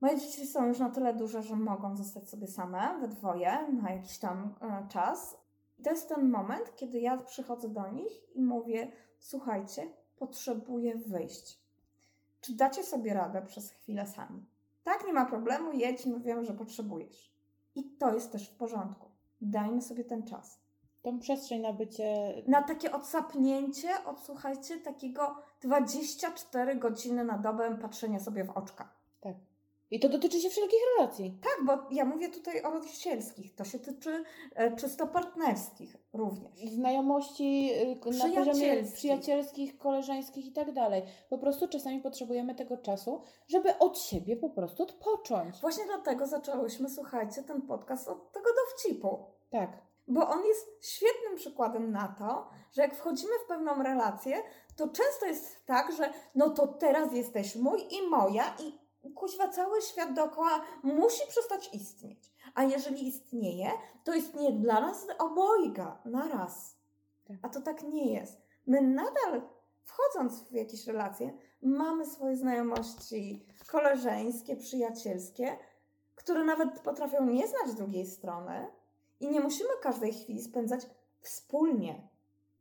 Moje 0.00 0.18
dzieci 0.18 0.46
są 0.46 0.66
już 0.66 0.78
na 0.78 0.90
tyle 0.90 1.14
duże, 1.14 1.42
że 1.42 1.56
mogą 1.56 1.96
zostać 1.96 2.28
sobie 2.28 2.46
same, 2.46 2.98
we 3.00 3.08
dwoje, 3.08 3.72
na 3.72 3.90
jakiś 3.92 4.18
tam 4.18 4.54
e, 4.60 4.88
czas. 4.88 5.36
To 5.84 5.90
jest 5.90 6.08
ten 6.08 6.30
moment, 6.30 6.76
kiedy 6.76 7.00
ja 7.00 7.16
przychodzę 7.16 7.68
do 7.68 7.88
nich 7.88 8.36
i 8.36 8.42
mówię: 8.42 8.92
Słuchajcie, 9.18 9.88
potrzebuję 10.16 10.96
wyjść. 10.96 11.60
Czy 12.40 12.56
dacie 12.56 12.82
sobie 12.82 13.14
radę 13.14 13.42
przez 13.42 13.70
chwilę 13.70 14.06
sami? 14.06 14.46
Tak, 14.84 15.06
nie 15.06 15.12
ma 15.12 15.24
problemu, 15.24 15.72
jedźmy, 15.72 16.20
wiem, 16.20 16.44
że 16.44 16.52
potrzebujesz. 16.52 17.33
I 17.74 17.84
to 17.84 18.14
jest 18.14 18.32
też 18.32 18.48
w 18.48 18.56
porządku. 18.56 19.10
Dajmy 19.40 19.82
sobie 19.82 20.04
ten 20.04 20.22
czas. 20.26 20.60
Tą 21.02 21.18
przestrzeń 21.18 21.60
na 21.60 21.72
bycie. 21.72 22.42
Na 22.46 22.62
takie 22.62 22.92
odsapnięcie, 22.92 24.04
odsłuchajcie, 24.04 24.76
takiego 24.80 25.36
24 25.60 26.76
godziny 26.76 27.24
na 27.24 27.38
dobę 27.38 27.78
patrzenia 27.78 28.20
sobie 28.20 28.44
w 28.44 28.50
oczka. 28.50 28.88
Tak. 29.20 29.36
I 29.94 30.00
to 30.00 30.08
dotyczy 30.08 30.40
się 30.40 30.50
wszelkich 30.50 30.78
relacji. 30.98 31.38
Tak, 31.42 31.66
bo 31.66 31.94
ja 31.94 32.04
mówię 32.04 32.28
tutaj 32.28 32.62
o 32.62 32.70
rodzicielskich. 32.70 33.54
To 33.54 33.64
się 33.64 33.78
tyczy 33.78 34.24
e, 34.54 34.76
czysto 34.76 35.06
partnerskich 35.06 35.96
również. 36.12 36.70
Znajomości 36.70 37.70
y, 38.06 38.18
na 38.18 38.28
poziomie 38.28 38.82
przyjacielskich, 38.94 39.78
koleżeńskich 39.78 40.46
i 40.46 40.52
tak 40.52 40.72
dalej. 40.72 41.02
Po 41.30 41.38
prostu 41.38 41.68
czasami 41.68 42.00
potrzebujemy 42.00 42.54
tego 42.54 42.76
czasu, 42.76 43.22
żeby 43.48 43.78
od 43.78 43.98
siebie 43.98 44.36
po 44.36 44.50
prostu 44.50 44.82
odpocząć. 44.82 45.60
Właśnie 45.60 45.84
dlatego 45.84 46.26
zaczęłyśmy, 46.26 46.90
słuchajcie, 46.90 47.42
ten 47.42 47.62
podcast 47.62 48.08
od 48.08 48.32
tego 48.32 48.50
dowcipu. 48.64 49.24
Tak. 49.50 49.82
Bo 50.08 50.28
on 50.28 50.44
jest 50.44 50.66
świetnym 50.80 51.36
przykładem 51.36 51.90
na 51.90 52.14
to, 52.18 52.48
że 52.72 52.82
jak 52.82 52.94
wchodzimy 52.94 53.32
w 53.44 53.48
pewną 53.48 53.82
relację, 53.82 54.42
to 54.76 54.88
często 54.88 55.26
jest 55.26 55.66
tak, 55.66 55.92
że 55.92 56.12
no 56.34 56.50
to 56.50 56.66
teraz 56.66 57.12
jesteś 57.12 57.56
mój 57.56 57.80
i 57.90 58.08
moja 58.10 58.56
i 58.62 58.83
kuźwa 59.14 59.48
cały 59.48 59.82
świat 59.82 60.14
dookoła 60.14 60.60
musi 60.82 61.28
przestać 61.28 61.74
istnieć. 61.74 62.32
A 62.54 62.64
jeżeli 62.64 63.08
istnieje, 63.08 63.70
to 64.04 64.14
istnieje 64.14 64.52
dla 64.52 64.80
nas 64.80 65.06
obojga 65.18 65.98
na 66.04 66.28
raz. 66.28 66.76
Tak. 67.24 67.36
A 67.42 67.48
to 67.48 67.60
tak 67.60 67.82
nie 67.82 68.12
jest. 68.12 68.42
My 68.66 68.82
nadal, 68.82 69.42
wchodząc 69.84 70.42
w 70.42 70.52
jakieś 70.52 70.86
relacje, 70.86 71.32
mamy 71.62 72.06
swoje 72.06 72.36
znajomości 72.36 73.46
koleżeńskie, 73.66 74.56
przyjacielskie, 74.56 75.56
które 76.14 76.44
nawet 76.44 76.80
potrafią 76.80 77.26
nie 77.26 77.48
znać 77.48 77.74
drugiej 77.74 78.06
strony 78.06 78.66
i 79.20 79.28
nie 79.28 79.40
musimy 79.40 79.70
każdej 79.82 80.12
chwili 80.12 80.42
spędzać 80.42 80.80
wspólnie. 81.20 82.08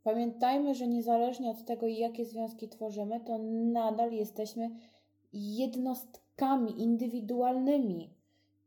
Pamiętajmy, 0.04 0.76
że 0.76 0.88
niezależnie 0.88 1.50
od 1.50 1.66
tego, 1.66 1.88
jakie 1.88 2.26
związki 2.26 2.70
tworzymy, 2.70 3.20
to 3.20 3.38
nadal 3.74 4.12
jesteśmy 4.12 4.70
jednostkami 5.34 6.23
indywidualnymi. 6.78 8.18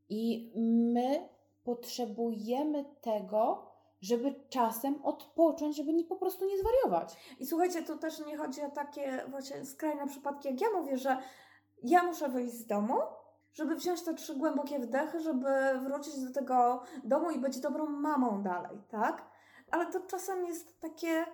I 0.08 0.52
my 0.92 1.28
potrzebujemy 1.64 2.84
tego, 3.00 3.66
żeby 4.00 4.34
czasem 4.48 5.04
odpocząć, 5.04 5.76
żeby 5.76 5.92
nie, 5.92 6.04
po 6.04 6.16
prostu 6.16 6.44
nie 6.44 6.58
zwariować. 6.58 7.36
I 7.38 7.46
słuchajcie, 7.46 7.82
tu 7.82 7.98
też 7.98 8.26
nie 8.26 8.36
chodzi 8.36 8.62
o 8.62 8.70
takie 8.70 9.24
właśnie 9.28 9.64
skrajne 9.64 10.06
przypadki, 10.06 10.48
jak 10.48 10.60
ja 10.60 10.66
mówię, 10.74 10.96
że 10.96 11.18
ja 11.82 12.02
muszę 12.02 12.28
wyjść 12.28 12.54
z 12.54 12.66
domu, 12.66 12.94
żeby 13.52 13.74
wziąć 13.74 14.02
te 14.02 14.14
trzy 14.14 14.36
głębokie 14.36 14.78
wdechy, 14.78 15.20
żeby 15.20 15.48
wrócić 15.82 16.20
do 16.20 16.32
tego 16.32 16.82
domu 17.04 17.30
i 17.30 17.38
być 17.38 17.60
dobrą 17.60 17.86
mamą 17.86 18.42
dalej, 18.42 18.78
tak? 18.88 19.30
Ale 19.70 19.86
to 19.86 20.00
czasem 20.00 20.46
jest 20.46 20.80
takie, 20.80 21.26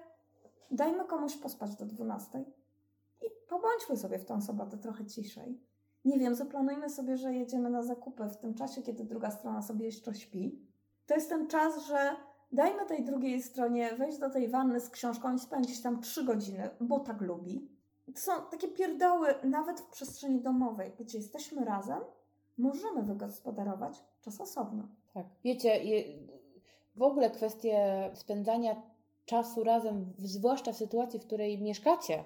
dajmy 0.70 1.04
komuś 1.04 1.36
pospać 1.36 1.76
do 1.76 1.86
12 1.86 2.44
i 3.22 3.26
pobądźmy 3.48 3.96
sobie 3.96 4.18
w 4.18 4.24
tą 4.24 4.42
sobotę 4.42 4.78
trochę 4.78 5.06
ciszej. 5.06 5.71
Nie 6.04 6.18
wiem, 6.18 6.34
zaplanujmy 6.34 6.90
sobie, 6.90 7.16
że 7.16 7.34
jedziemy 7.34 7.70
na 7.70 7.82
zakupy 7.82 8.28
w 8.28 8.36
tym 8.36 8.54
czasie, 8.54 8.82
kiedy 8.82 9.04
druga 9.04 9.30
strona 9.30 9.62
sobie 9.62 9.86
jeszcze 9.86 10.14
śpi. 10.14 10.58
To 11.06 11.14
jest 11.14 11.28
ten 11.28 11.46
czas, 11.46 11.86
że 11.86 12.16
dajmy 12.52 12.86
tej 12.86 13.04
drugiej 13.04 13.42
stronie 13.42 13.94
wejść 13.96 14.18
do 14.18 14.30
tej 14.30 14.48
wanny 14.48 14.80
z 14.80 14.90
książką 14.90 15.34
i 15.34 15.38
spędzić 15.38 15.82
tam 15.82 16.00
trzy 16.00 16.24
godziny, 16.24 16.70
bo 16.80 17.00
tak 17.00 17.20
lubi. 17.20 17.68
To 18.14 18.20
są 18.20 18.32
takie 18.50 18.68
pierdoły, 18.68 19.34
nawet 19.44 19.80
w 19.80 19.90
przestrzeni 19.90 20.40
domowej, 20.40 20.92
gdzie 21.00 21.18
jesteśmy 21.18 21.64
razem, 21.64 22.00
możemy 22.58 23.02
wygospodarować 23.02 24.04
czas 24.20 24.40
osobno. 24.40 24.88
Tak. 25.14 25.26
Wiecie, 25.44 25.80
w 26.96 27.02
ogóle 27.02 27.30
kwestie 27.30 28.10
spędzania 28.14 28.82
czasu 29.24 29.64
razem, 29.64 30.12
zwłaszcza 30.18 30.72
w 30.72 30.76
sytuacji, 30.76 31.20
w 31.20 31.26
której 31.26 31.62
mieszkacie 31.62 32.24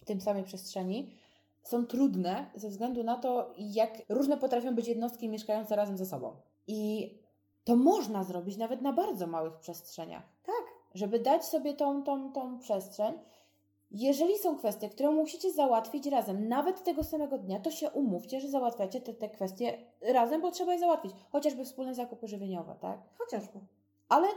w 0.00 0.04
tym 0.04 0.20
samej 0.20 0.44
przestrzeni, 0.44 1.16
są 1.62 1.86
trudne 1.86 2.50
ze 2.54 2.68
względu 2.68 3.04
na 3.04 3.16
to, 3.16 3.52
jak 3.58 4.02
różne 4.08 4.36
potrafią 4.36 4.74
być 4.74 4.88
jednostki 4.88 5.28
mieszkające 5.28 5.76
razem 5.76 5.98
ze 5.98 6.06
sobą. 6.06 6.36
I 6.66 7.10
to 7.64 7.76
można 7.76 8.24
zrobić 8.24 8.56
nawet 8.56 8.82
na 8.82 8.92
bardzo 8.92 9.26
małych 9.26 9.56
przestrzeniach. 9.56 10.22
Tak. 10.46 10.64
Żeby 10.94 11.18
dać 11.18 11.44
sobie 11.44 11.74
tą, 11.74 12.02
tą, 12.02 12.32
tą 12.32 12.58
przestrzeń. 12.58 13.14
Jeżeli 13.90 14.38
są 14.38 14.58
kwestie, 14.58 14.88
które 14.88 15.10
musicie 15.10 15.52
załatwić 15.52 16.06
razem, 16.06 16.48
nawet 16.48 16.84
tego 16.84 17.04
samego 17.04 17.38
dnia, 17.38 17.60
to 17.60 17.70
się 17.70 17.90
umówcie, 17.90 18.40
że 18.40 18.48
załatwiacie 18.48 19.00
te, 19.00 19.14
te 19.14 19.28
kwestie 19.28 19.78
razem, 20.00 20.40
bo 20.40 20.50
trzeba 20.50 20.72
je 20.72 20.78
załatwić. 20.78 21.12
Chociażby 21.32 21.64
wspólne 21.64 21.94
zakupy 21.94 22.28
żywieniowe, 22.28 22.76
tak? 22.80 23.00
Chociażby 23.18 23.60
ale 24.12 24.28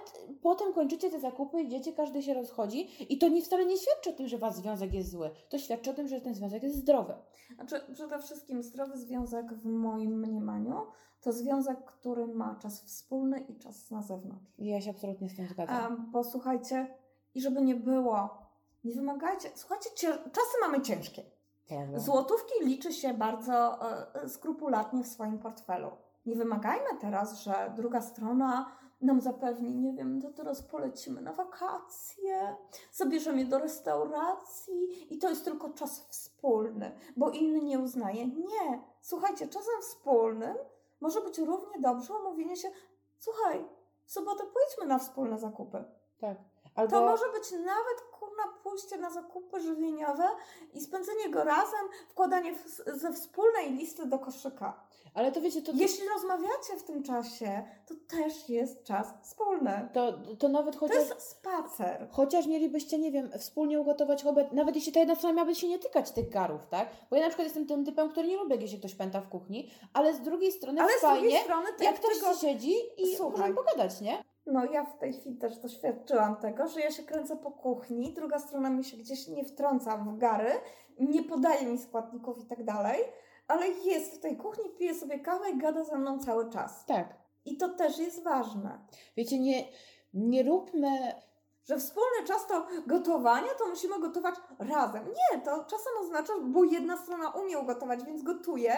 potem 0.42 0.74
kończycie 0.74 1.10
te 1.10 1.20
zakupy, 1.20 1.62
idziecie, 1.62 1.94
każdy 1.94 2.24
się 2.24 2.34
rozchodzi 2.34 3.14
i 3.14 3.18
to 3.18 3.28
nie, 3.28 3.42
wcale 3.42 3.66
nie 3.66 3.78
świadczy 3.78 4.10
o 4.10 4.14
tym, 4.14 4.28
że 4.28 4.38
wasz 4.38 4.54
związek 4.54 4.94
jest 4.94 5.12
zły. 5.12 5.30
To 5.50 5.58
świadczy 5.58 5.92
o 5.92 5.94
tym, 5.94 6.08
że 6.08 6.22
ten 6.22 6.34
związek 6.36 6.64
jest 6.64 6.76
zdrowy. 6.76 7.14
Znaczy, 7.56 7.82
przede 7.94 8.20
wszystkim 8.20 8.64
zdrowy 8.64 8.98
związek 8.98 9.54
w 9.54 9.66
moim 9.66 10.20
mniemaniu 10.20 10.86
to 11.22 11.32
związek, 11.32 11.86
który 11.86 12.28
ma 12.28 12.56
czas 12.62 12.82
wspólny 12.82 13.40
i 13.40 13.60
czas 13.60 13.92
na 13.92 14.02
zewnątrz. 14.02 14.52
Ja 14.58 14.82
się 14.82 14.90
absolutnie 14.90 15.30
z 15.30 15.36
tym 15.36 15.48
zgadzam. 15.48 15.76
A, 15.76 16.12
bo 16.12 16.24
słuchajcie, 16.24 16.88
i 17.36 17.42
żeby 17.42 17.62
nie 17.62 17.76
było, 17.76 18.30
nie 18.84 18.94
wymagajcie, 18.94 19.50
słuchajcie, 19.56 19.90
czasy 20.10 20.58
mamy 20.62 20.82
ciężkie. 20.82 21.24
Prawda. 21.68 22.00
Złotówki 22.00 22.54
liczy 22.62 22.94
się 22.94 23.14
bardzo 23.14 23.80
e, 24.24 24.30
skrupulatnie 24.30 25.04
w 25.04 25.08
swoim 25.08 25.40
portfelu. 25.40 25.92
Nie 26.26 26.36
wymagajmy 26.36 26.90
teraz, 27.02 27.44
że 27.44 27.74
druga 27.76 28.02
strona 28.02 28.72
nam 29.06 29.22
zapewni, 29.22 29.76
nie 29.76 29.94
wiem, 29.94 30.22
to 30.22 30.32
teraz 30.32 30.64
polecimy 30.64 31.22
na 31.22 31.34
wakacje, 31.34 32.56
zabierzemy 32.92 33.46
do 33.46 33.60
restauracji 33.60 35.14
i 35.14 35.18
to 35.18 35.30
jest 35.30 35.46
tylko 35.46 35.70
czas 35.70 36.08
wspólny, 36.08 36.92
bo 37.18 37.30
inny 37.30 37.62
nie 37.62 37.80
uznaje. 37.80 38.28
Nie, 38.28 38.84
słuchajcie, 39.02 39.48
czasem 39.48 39.82
wspólnym 39.82 40.58
może 41.02 41.22
być 41.22 41.38
równie 41.38 41.80
dobrze 41.80 42.14
umówienie 42.14 42.56
się, 42.56 42.72
słuchaj, 43.20 43.66
w 44.06 44.12
sobotę 44.12 44.44
pójdźmy 44.44 44.86
na 44.86 45.00
wspólne 45.00 45.40
zakupy. 45.40 45.84
Tak. 46.20 46.38
Albo... 46.76 46.92
To 46.92 47.06
może 47.06 47.32
być 47.32 47.52
nawet 47.52 48.02
kurna 48.36 48.58
pójście 48.64 48.98
na 48.98 49.10
zakupy 49.10 49.62
żywieniowe 49.62 50.24
i 50.74 50.82
spędzenie 50.82 51.30
go 51.30 51.44
razem, 51.44 51.88
wkładanie 52.10 52.54
w, 52.54 52.68
ze 53.00 53.14
wspólnej 53.14 53.72
listy 53.72 54.06
do 54.06 54.20
koszyka. 54.20 54.86
Ale 55.14 55.32
to 55.32 55.42
wiecie, 55.42 55.62
to, 55.62 55.72
to... 55.72 55.78
Jeśli 55.78 56.08
rozmawiacie 56.08 56.78
w 56.80 56.84
tym 56.84 57.04
czasie, 57.04 57.64
to 57.88 57.96
też 58.08 58.50
jest 58.50 58.84
czas 58.84 59.14
wspólny. 59.22 59.90
To, 59.94 60.14
to 60.40 60.48
nawet 60.48 60.76
chociaż... 60.76 60.98
To 60.98 61.04
jest 61.04 61.22
spacer. 61.22 62.08
Chociaż 62.12 62.48
mielibyście, 62.48 62.98
nie 62.98 63.12
wiem, 63.12 63.32
wspólnie 63.40 63.80
ugotować 63.80 64.26
obiad, 64.26 64.54
nawet 64.54 64.76
jeśli 64.76 64.92
ta 64.92 65.00
jedna 65.00 65.16
strona 65.16 65.36
miałaby 65.36 65.56
się 65.56 65.68
nie 65.68 65.80
tykać 65.80 66.12
tych 66.12 66.30
garów, 66.30 66.62
tak? 66.70 66.90
Bo 67.10 67.16
ja 67.16 67.22
na 67.22 67.30
przykład 67.30 67.46
jestem 67.46 67.68
tym 67.68 67.86
typem, 67.86 68.10
który 68.10 68.28
nie 68.28 68.38
lubi, 68.38 68.52
jak 68.52 68.70
się 68.70 68.78
ktoś 68.78 68.96
pęta 68.96 69.22
w 69.22 69.30
kuchni, 69.30 69.72
ale 69.94 70.14
z 70.14 70.22
drugiej 70.22 70.52
strony 70.52 70.82
ale 70.82 70.92
fajnie, 71.00 71.18
z 71.18 71.22
drugiej 71.22 71.44
strony, 71.44 71.70
jak 71.80 72.00
ktoś 72.00 72.20
tego... 72.20 72.36
siedzi 72.36 72.76
i 72.98 73.16
Słuchaj. 73.16 73.40
możemy 73.40 73.56
pogadać, 73.56 74.02
nie? 74.02 74.24
No 74.46 74.66
ja 74.66 74.86
w 74.86 74.98
tej 74.98 75.14
chwili 75.14 75.38
też 75.38 75.58
doświadczyłam 75.58 76.36
tego, 76.36 76.68
że 76.68 76.80
ja 76.80 76.92
się 76.92 77.04
kręcę 77.04 77.38
po 77.38 77.52
kuchni, 77.52 78.14
druga 78.14 78.40
strona 78.40 78.70
mi 78.70 78.84
się 78.84 78.98
gdzieś 78.98 79.28
nie 79.28 79.46
wtrąca 79.46 79.98
w 79.98 80.18
gary, 80.18 80.52
nie 81.00 81.24
podaje 81.24 81.66
mi 81.66 81.78
składników 81.78 82.40
i 82.40 82.46
tak 82.46 82.64
dalej, 82.64 83.02
ale 83.48 83.68
jest 83.68 84.16
w 84.16 84.20
tej 84.20 84.38
kuchni, 84.38 84.70
pije 84.70 84.96
sobie 84.96 85.20
kawę 85.20 85.50
i 85.50 85.58
gada 85.58 85.84
ze 85.84 85.98
mną 85.98 86.20
cały 86.20 86.50
czas. 86.50 86.86
Tak. 86.86 87.18
I 87.46 87.58
to 87.58 87.70
też 87.70 88.00
jest 88.00 88.24
ważne. 88.24 88.80
Wiecie, 89.18 89.40
nie, 89.40 89.64
nie 90.14 90.44
róbmy 90.44 91.16
że 91.66 91.78
wspólny 91.78 92.28
czas 92.28 92.48
to 92.48 92.68
gotowania, 92.88 93.54
to 93.60 93.68
musimy 93.68 94.00
gotować 94.00 94.36
razem. 94.60 95.06
Nie, 95.06 95.42
to 95.42 95.64
czasem 95.64 95.94
oznacza, 96.02 96.34
bo 96.42 96.64
jedna 96.64 96.98
strona 96.98 97.30
umie 97.30 97.60
ugotować, 97.60 98.04
więc 98.04 98.24
gotuje, 98.24 98.74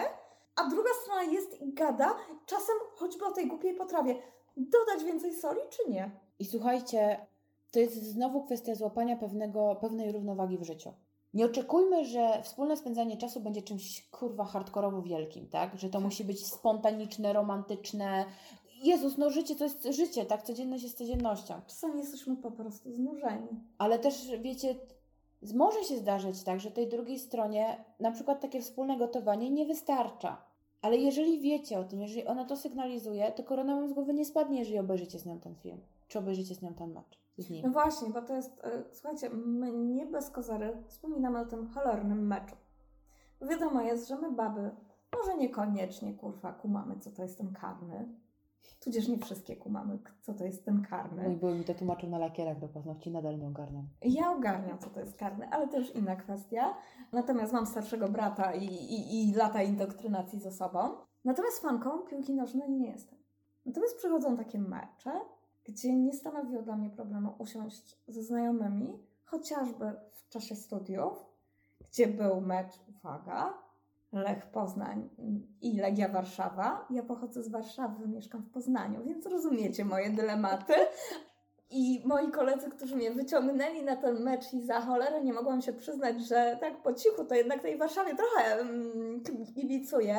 a 0.56 0.64
druga 0.64 0.90
strona 1.02 1.22
jest 1.22 1.60
i 1.60 1.74
gada, 1.74 2.16
czasem 2.46 2.76
choćby 2.96 3.24
o 3.24 3.30
tej 3.30 3.46
głupiej 3.46 3.74
potrawie 3.74 4.22
dodać 4.58 5.04
więcej 5.04 5.34
soli, 5.34 5.60
czy 5.70 5.90
nie? 5.90 6.10
I 6.38 6.44
słuchajcie, 6.44 7.26
to 7.70 7.78
jest 7.78 8.02
znowu 8.02 8.44
kwestia 8.44 8.74
złapania 8.74 9.16
pewnego, 9.16 9.76
pewnej 9.80 10.12
równowagi 10.12 10.58
w 10.58 10.62
życiu. 10.62 10.92
Nie 11.34 11.46
oczekujmy, 11.46 12.04
że 12.04 12.42
wspólne 12.42 12.76
spędzanie 12.76 13.16
czasu 13.16 13.40
będzie 13.40 13.62
czymś 13.62 14.08
kurwa 14.10 14.44
hardkorowo 14.44 15.02
wielkim, 15.02 15.48
tak? 15.48 15.78
Że 15.78 15.88
to 15.88 16.00
musi 16.00 16.24
być 16.24 16.46
spontaniczne, 16.46 17.32
romantyczne. 17.32 18.24
Jezus, 18.82 19.18
no 19.18 19.30
życie 19.30 19.56
to 19.56 19.64
jest 19.64 19.84
życie, 19.84 20.26
tak? 20.26 20.42
Codzienność 20.42 20.84
jest 20.84 20.98
codziennością. 20.98 21.54
Czasami 21.66 21.98
jesteśmy 21.98 22.36
po 22.36 22.50
prostu 22.50 22.92
znużeni. 22.92 23.48
Ale 23.78 23.98
też, 23.98 24.30
wiecie, 24.40 24.76
może 25.54 25.84
się 25.84 25.96
zdarzyć 25.96 26.42
tak, 26.42 26.60
że 26.60 26.70
tej 26.70 26.88
drugiej 26.88 27.18
stronie 27.18 27.84
na 28.00 28.12
przykład 28.12 28.40
takie 28.40 28.60
wspólne 28.60 28.96
gotowanie 28.96 29.50
nie 29.50 29.66
wystarcza. 29.66 30.47
Ale 30.82 30.96
jeżeli 30.96 31.40
wiecie 31.40 31.78
o 31.78 31.84
tym, 31.84 32.00
jeżeli 32.00 32.26
ona 32.26 32.44
to 32.44 32.56
sygnalizuje, 32.56 33.32
to 33.32 33.42
korona 33.42 33.74
wam 33.74 33.88
z 33.88 33.92
głowy 33.92 34.14
nie 34.14 34.24
spadnie, 34.24 34.58
jeżeli 34.58 34.78
obejrzycie 34.78 35.18
z 35.18 35.26
nią 35.26 35.40
ten 35.40 35.54
film, 35.54 35.80
czy 36.08 36.18
obejrzycie 36.18 36.54
z 36.54 36.62
nią 36.62 36.74
ten 36.74 36.92
mecz. 36.92 37.18
Z. 37.38 37.62
No 37.64 37.70
właśnie, 37.70 38.10
bo 38.10 38.22
to 38.22 38.34
jest, 38.34 38.64
y, 38.64 38.84
słuchajcie, 38.92 39.30
my 39.30 39.72
nie 39.72 40.06
bez 40.06 40.30
kozery 40.30 40.82
wspominamy 40.86 41.40
o 41.40 41.46
tym 41.46 41.68
cholernym 41.68 42.26
meczu. 42.26 42.56
Wiadomo 43.40 43.80
jest, 43.82 44.08
że 44.08 44.16
my 44.16 44.32
baby 44.32 44.70
może 45.16 45.36
niekoniecznie, 45.36 46.14
kurwa, 46.14 46.52
kumamy, 46.52 46.98
co 46.98 47.10
to 47.10 47.22
jest 47.22 47.38
ten 47.38 47.52
karny. 47.52 48.08
Tudzież 48.80 49.08
nie 49.08 49.18
wszystkie 49.18 49.56
kumamy, 49.56 49.98
co 50.22 50.34
to 50.34 50.44
jest 50.44 50.64
ten 50.64 50.82
karny. 50.82 51.28
Mój 51.28 51.36
były 51.36 51.54
mi 51.54 51.64
to 51.64 51.74
tłumaczył 51.74 52.10
na 52.10 52.18
lakierach 52.18 52.58
do 52.58 52.68
paznokci, 52.68 53.10
nadal 53.10 53.38
nie 53.38 53.46
ogarniam. 53.46 53.88
Ja 54.02 54.32
ogarniam, 54.32 54.78
co 54.78 54.90
to 54.90 55.00
jest 55.00 55.16
karny, 55.16 55.48
ale 55.48 55.68
to 55.68 55.78
już 55.78 55.94
inna 55.94 56.16
kwestia. 56.16 56.74
Natomiast 57.12 57.52
mam 57.52 57.66
starszego 57.66 58.08
brata 58.08 58.54
i, 58.54 58.64
i, 58.64 59.30
i 59.30 59.34
lata 59.34 59.62
indoktrynacji 59.62 60.40
ze 60.40 60.52
sobą. 60.52 60.90
Natomiast 61.24 61.58
fanką 61.62 61.98
piłki 61.98 62.34
nożnej 62.34 62.70
nie 62.70 62.90
jestem. 62.90 63.18
Natomiast 63.66 63.96
przychodzą 63.96 64.36
takie 64.36 64.58
mecze, 64.58 65.12
gdzie 65.64 65.96
nie 65.96 66.12
stanowiło 66.12 66.62
dla 66.62 66.76
mnie 66.76 66.90
problemu 66.90 67.34
usiąść 67.38 67.98
ze 68.08 68.22
znajomymi, 68.22 68.98
chociażby 69.24 69.92
w 70.12 70.28
czasie 70.28 70.56
studiów, 70.56 71.24
gdzie 71.80 72.06
był 72.06 72.40
mecz, 72.40 72.72
uwaga, 72.88 73.54
Lech 74.12 74.46
Poznań 74.46 75.08
i 75.60 75.76
Legia 75.76 76.08
Warszawa. 76.08 76.86
Ja 76.90 77.02
pochodzę 77.02 77.42
z 77.42 77.48
Warszawy, 77.48 78.08
mieszkam 78.08 78.42
w 78.42 78.50
Poznaniu, 78.50 79.04
więc 79.04 79.26
rozumiecie 79.26 79.84
moje 79.84 80.10
dylematy. 80.10 80.74
I 81.70 82.02
moi 82.06 82.30
koledzy, 82.30 82.70
którzy 82.70 82.96
mnie 82.96 83.10
wyciągnęli 83.10 83.82
na 83.82 83.96
ten 83.96 84.22
mecz 84.22 84.52
i 84.52 84.62
za 84.62 84.80
cholerę 84.80 85.24
nie 85.24 85.32
mogłam 85.32 85.62
się 85.62 85.72
przyznać, 85.72 86.26
że 86.26 86.58
tak 86.60 86.82
po 86.82 86.94
cichu 86.94 87.24
to 87.24 87.34
jednak 87.34 87.62
tej 87.62 87.78
Warszawie 87.78 88.16
trochę 88.16 88.60
mm, 88.60 89.22
kibicuję, 89.54 90.18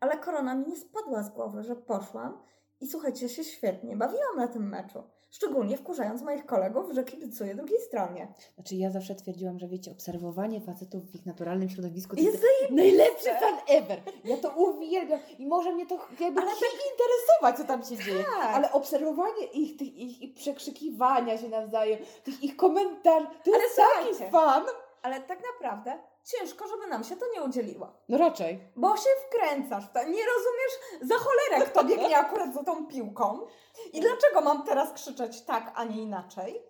ale 0.00 0.18
korona 0.18 0.54
mi 0.54 0.66
nie 0.66 0.76
spadła 0.76 1.22
z 1.22 1.30
głowy, 1.30 1.62
że 1.62 1.76
poszłam 1.76 2.38
i 2.80 2.86
słuchajcie, 2.86 3.28
się 3.28 3.44
świetnie 3.44 3.96
bawiłam 3.96 4.36
na 4.36 4.48
tym 4.48 4.68
meczu. 4.68 5.02
Szczególnie 5.30 5.76
wkurzając 5.76 6.22
moich 6.22 6.46
kolegów, 6.46 6.92
że 6.92 7.04
kibicuję 7.04 7.54
drugiej 7.54 7.80
stronie. 7.80 8.28
Znaczy 8.54 8.76
ja 8.76 8.90
zawsze 8.90 9.14
twierdziłam, 9.14 9.58
że 9.58 9.68
wiecie, 9.68 9.90
obserwowanie 9.90 10.60
facetów 10.60 11.10
w 11.10 11.14
ich 11.14 11.26
naturalnym 11.26 11.68
środowisku 11.68 12.16
to 12.16 12.22
Jest 12.22 12.42
najlepszy 12.70 13.30
fan 13.40 13.54
ever. 13.68 14.00
Ja 14.24 14.36
to 14.36 14.50
uwielbiam 14.50 15.20
i 15.38 15.46
może 15.46 15.72
mnie 15.72 15.86
to 15.86 15.94
jakby 16.20 16.40
Ale 16.40 16.50
ale 16.50 16.60
interesować, 16.92 17.56
co 17.56 17.64
tam 17.64 17.84
się 17.84 18.04
dzieje. 18.04 18.24
Tak. 18.24 18.54
Ale 18.54 18.72
obserwowanie 18.72 19.44
ich, 19.44 19.76
tych 19.76 19.96
ich, 19.96 20.22
ich 20.22 20.34
przekrzykiwania 20.34 21.38
się 21.38 21.48
nawzajem, 21.48 21.98
tych 22.24 22.44
ich 22.44 22.56
komentarzy, 22.56 23.26
to 23.44 23.50
Ale 23.54 23.62
jest 23.62 23.76
taki 23.76 24.30
fan. 24.32 24.64
Ale 25.06 25.20
tak 25.20 25.38
naprawdę 25.52 25.98
ciężko, 26.24 26.68
żeby 26.68 26.86
nam 26.86 27.04
się 27.04 27.16
to 27.16 27.26
nie 27.34 27.42
udzieliło. 27.42 27.92
No 28.08 28.18
raczej. 28.18 28.60
Bo 28.76 28.96
się 28.96 29.10
wkręcasz. 29.26 29.84
Nie 29.94 30.02
rozumiesz 30.02 31.02
za 31.02 31.14
cholerę, 31.14 31.70
kto 31.70 31.84
biegnie 31.84 32.18
akurat 32.26 32.54
za 32.54 32.64
tą 32.64 32.86
piłką. 32.86 33.46
I 33.92 34.00
dlaczego 34.00 34.40
mam 34.40 34.62
teraz 34.62 34.92
krzyczeć 34.92 35.40
tak, 35.40 35.72
a 35.74 35.84
nie 35.84 36.02
inaczej? 36.02 36.62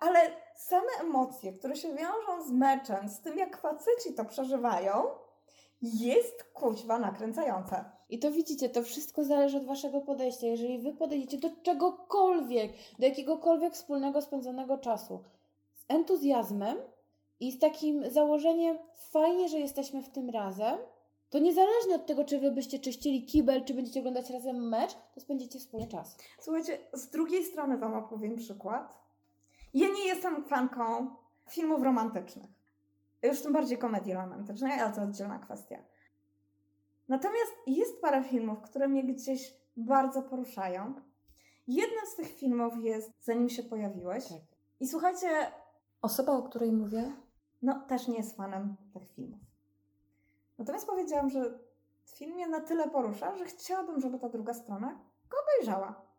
Ale 0.00 0.20
same 0.56 0.92
emocje, 1.00 1.52
które 1.52 1.76
się 1.76 1.88
wiążą 1.94 2.44
z 2.46 2.52
meczem, 2.52 3.08
z 3.08 3.20
tym 3.20 3.38
jak 3.38 3.56
faceci 3.56 4.14
to 4.14 4.24
przeżywają, 4.24 5.04
jest 5.82 6.44
kuźwa 6.44 6.98
nakręcające. 6.98 7.84
I 8.08 8.18
to 8.18 8.30
widzicie, 8.30 8.68
to 8.68 8.82
wszystko 8.82 9.24
zależy 9.24 9.56
od 9.56 9.66
waszego 9.66 10.00
podejścia. 10.00 10.46
Jeżeli 10.46 10.78
wy 10.78 10.92
podejdziecie 10.92 11.38
do 11.38 11.56
czegokolwiek, 11.62 12.72
do 12.98 13.06
jakiegokolwiek 13.06 13.74
wspólnego 13.74 14.22
spędzonego 14.22 14.78
czasu 14.78 15.24
z 15.74 15.84
entuzjazmem 15.88 16.78
i 17.40 17.52
z 17.52 17.58
takim 17.58 18.10
założeniem 18.10 18.78
fajnie, 19.10 19.48
że 19.48 19.58
jesteśmy 19.58 20.02
w 20.02 20.08
tym 20.08 20.30
razem, 20.30 20.78
to 21.30 21.38
niezależnie 21.38 21.94
od 21.94 22.06
tego, 22.06 22.24
czy 22.24 22.38
wy 22.38 22.50
byście 22.50 22.78
czyścili 22.78 23.26
kibel, 23.26 23.64
czy 23.64 23.74
będziecie 23.74 24.00
oglądać 24.00 24.30
razem 24.30 24.68
mecz, 24.68 24.94
to 25.14 25.20
spędzicie 25.20 25.58
wspólnie 25.58 25.88
czas. 25.88 26.16
Słuchajcie, 26.40 26.78
z 26.92 27.10
drugiej 27.10 27.44
strony 27.44 27.78
Wam 27.78 27.94
opowiem 27.94 28.36
przykład. 28.36 29.00
Ja 29.74 29.88
nie 29.88 30.06
jestem 30.06 30.44
fanką 30.44 31.10
filmów 31.48 31.82
romantycznych. 31.82 32.50
Już 33.22 33.42
tym 33.42 33.52
bardziej 33.52 33.78
komedii 33.78 34.14
romantycznej, 34.14 34.80
ale 34.80 34.94
to 34.94 35.02
oddzielna 35.02 35.38
kwestia. 35.38 35.78
Natomiast 37.08 37.52
jest 37.66 38.00
parę 38.00 38.24
filmów, 38.24 38.60
które 38.60 38.88
mnie 38.88 39.04
gdzieś 39.04 39.54
bardzo 39.76 40.22
poruszają. 40.22 40.94
Jednym 41.68 42.06
z 42.06 42.16
tych 42.16 42.38
filmów 42.38 42.84
jest 42.84 43.10
Zanim 43.24 43.48
się 43.48 43.62
pojawiłeś. 43.62 44.28
Tak. 44.28 44.38
I 44.80 44.88
słuchajcie, 44.88 45.28
osoba, 46.02 46.32
o 46.32 46.42
której 46.42 46.72
mówię, 46.72 47.12
no 47.62 47.80
też 47.88 48.08
nie 48.08 48.16
jest 48.16 48.36
fanem 48.36 48.76
tych 48.92 49.08
filmów. 49.12 49.40
Natomiast 50.58 50.86
powiedziałam, 50.86 51.30
że 51.30 51.58
film 52.06 52.34
mnie 52.34 52.48
na 52.48 52.60
tyle 52.60 52.88
porusza, 52.88 53.36
że 53.36 53.44
chciałabym, 53.44 54.00
żeby 54.00 54.18
ta 54.18 54.28
druga 54.28 54.54
strona 54.54 54.98
go 55.30 55.36
obejrzała. 55.42 56.10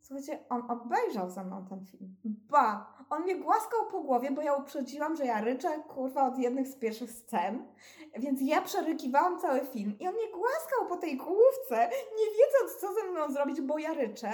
Słuchajcie, 0.00 0.44
on 0.48 0.70
obejrzał 0.70 1.30
ze 1.30 1.44
mną 1.44 1.66
ten 1.68 1.86
film. 1.86 2.16
Ba! 2.24 2.94
On 3.10 3.22
mnie 3.22 3.36
głaskał 3.36 3.86
po 3.86 4.00
głowie, 4.00 4.30
bo 4.30 4.42
ja 4.42 4.54
uprzedziłam, 4.54 5.16
że 5.16 5.26
ja 5.26 5.40
ryczę, 5.40 5.82
kurwa, 5.88 6.26
od 6.26 6.38
jednych 6.38 6.68
z 6.68 6.76
pierwszych 6.76 7.10
scen. 7.10 7.66
Więc 8.18 8.40
ja 8.42 8.62
przerykiwałam 8.62 9.40
cały 9.40 9.66
film 9.66 9.98
i 9.98 10.08
on 10.08 10.14
mnie 10.14 10.28
głaskał 10.32 10.86
po 10.88 10.96
tej 10.96 11.16
główce, 11.16 11.76
nie 12.18 12.26
wiedząc, 12.26 12.80
co 12.80 12.94
ze 12.94 13.10
mną 13.10 13.32
zrobić, 13.32 13.60
bo 13.60 13.78
ja 13.78 13.94
ryczę. 13.94 14.30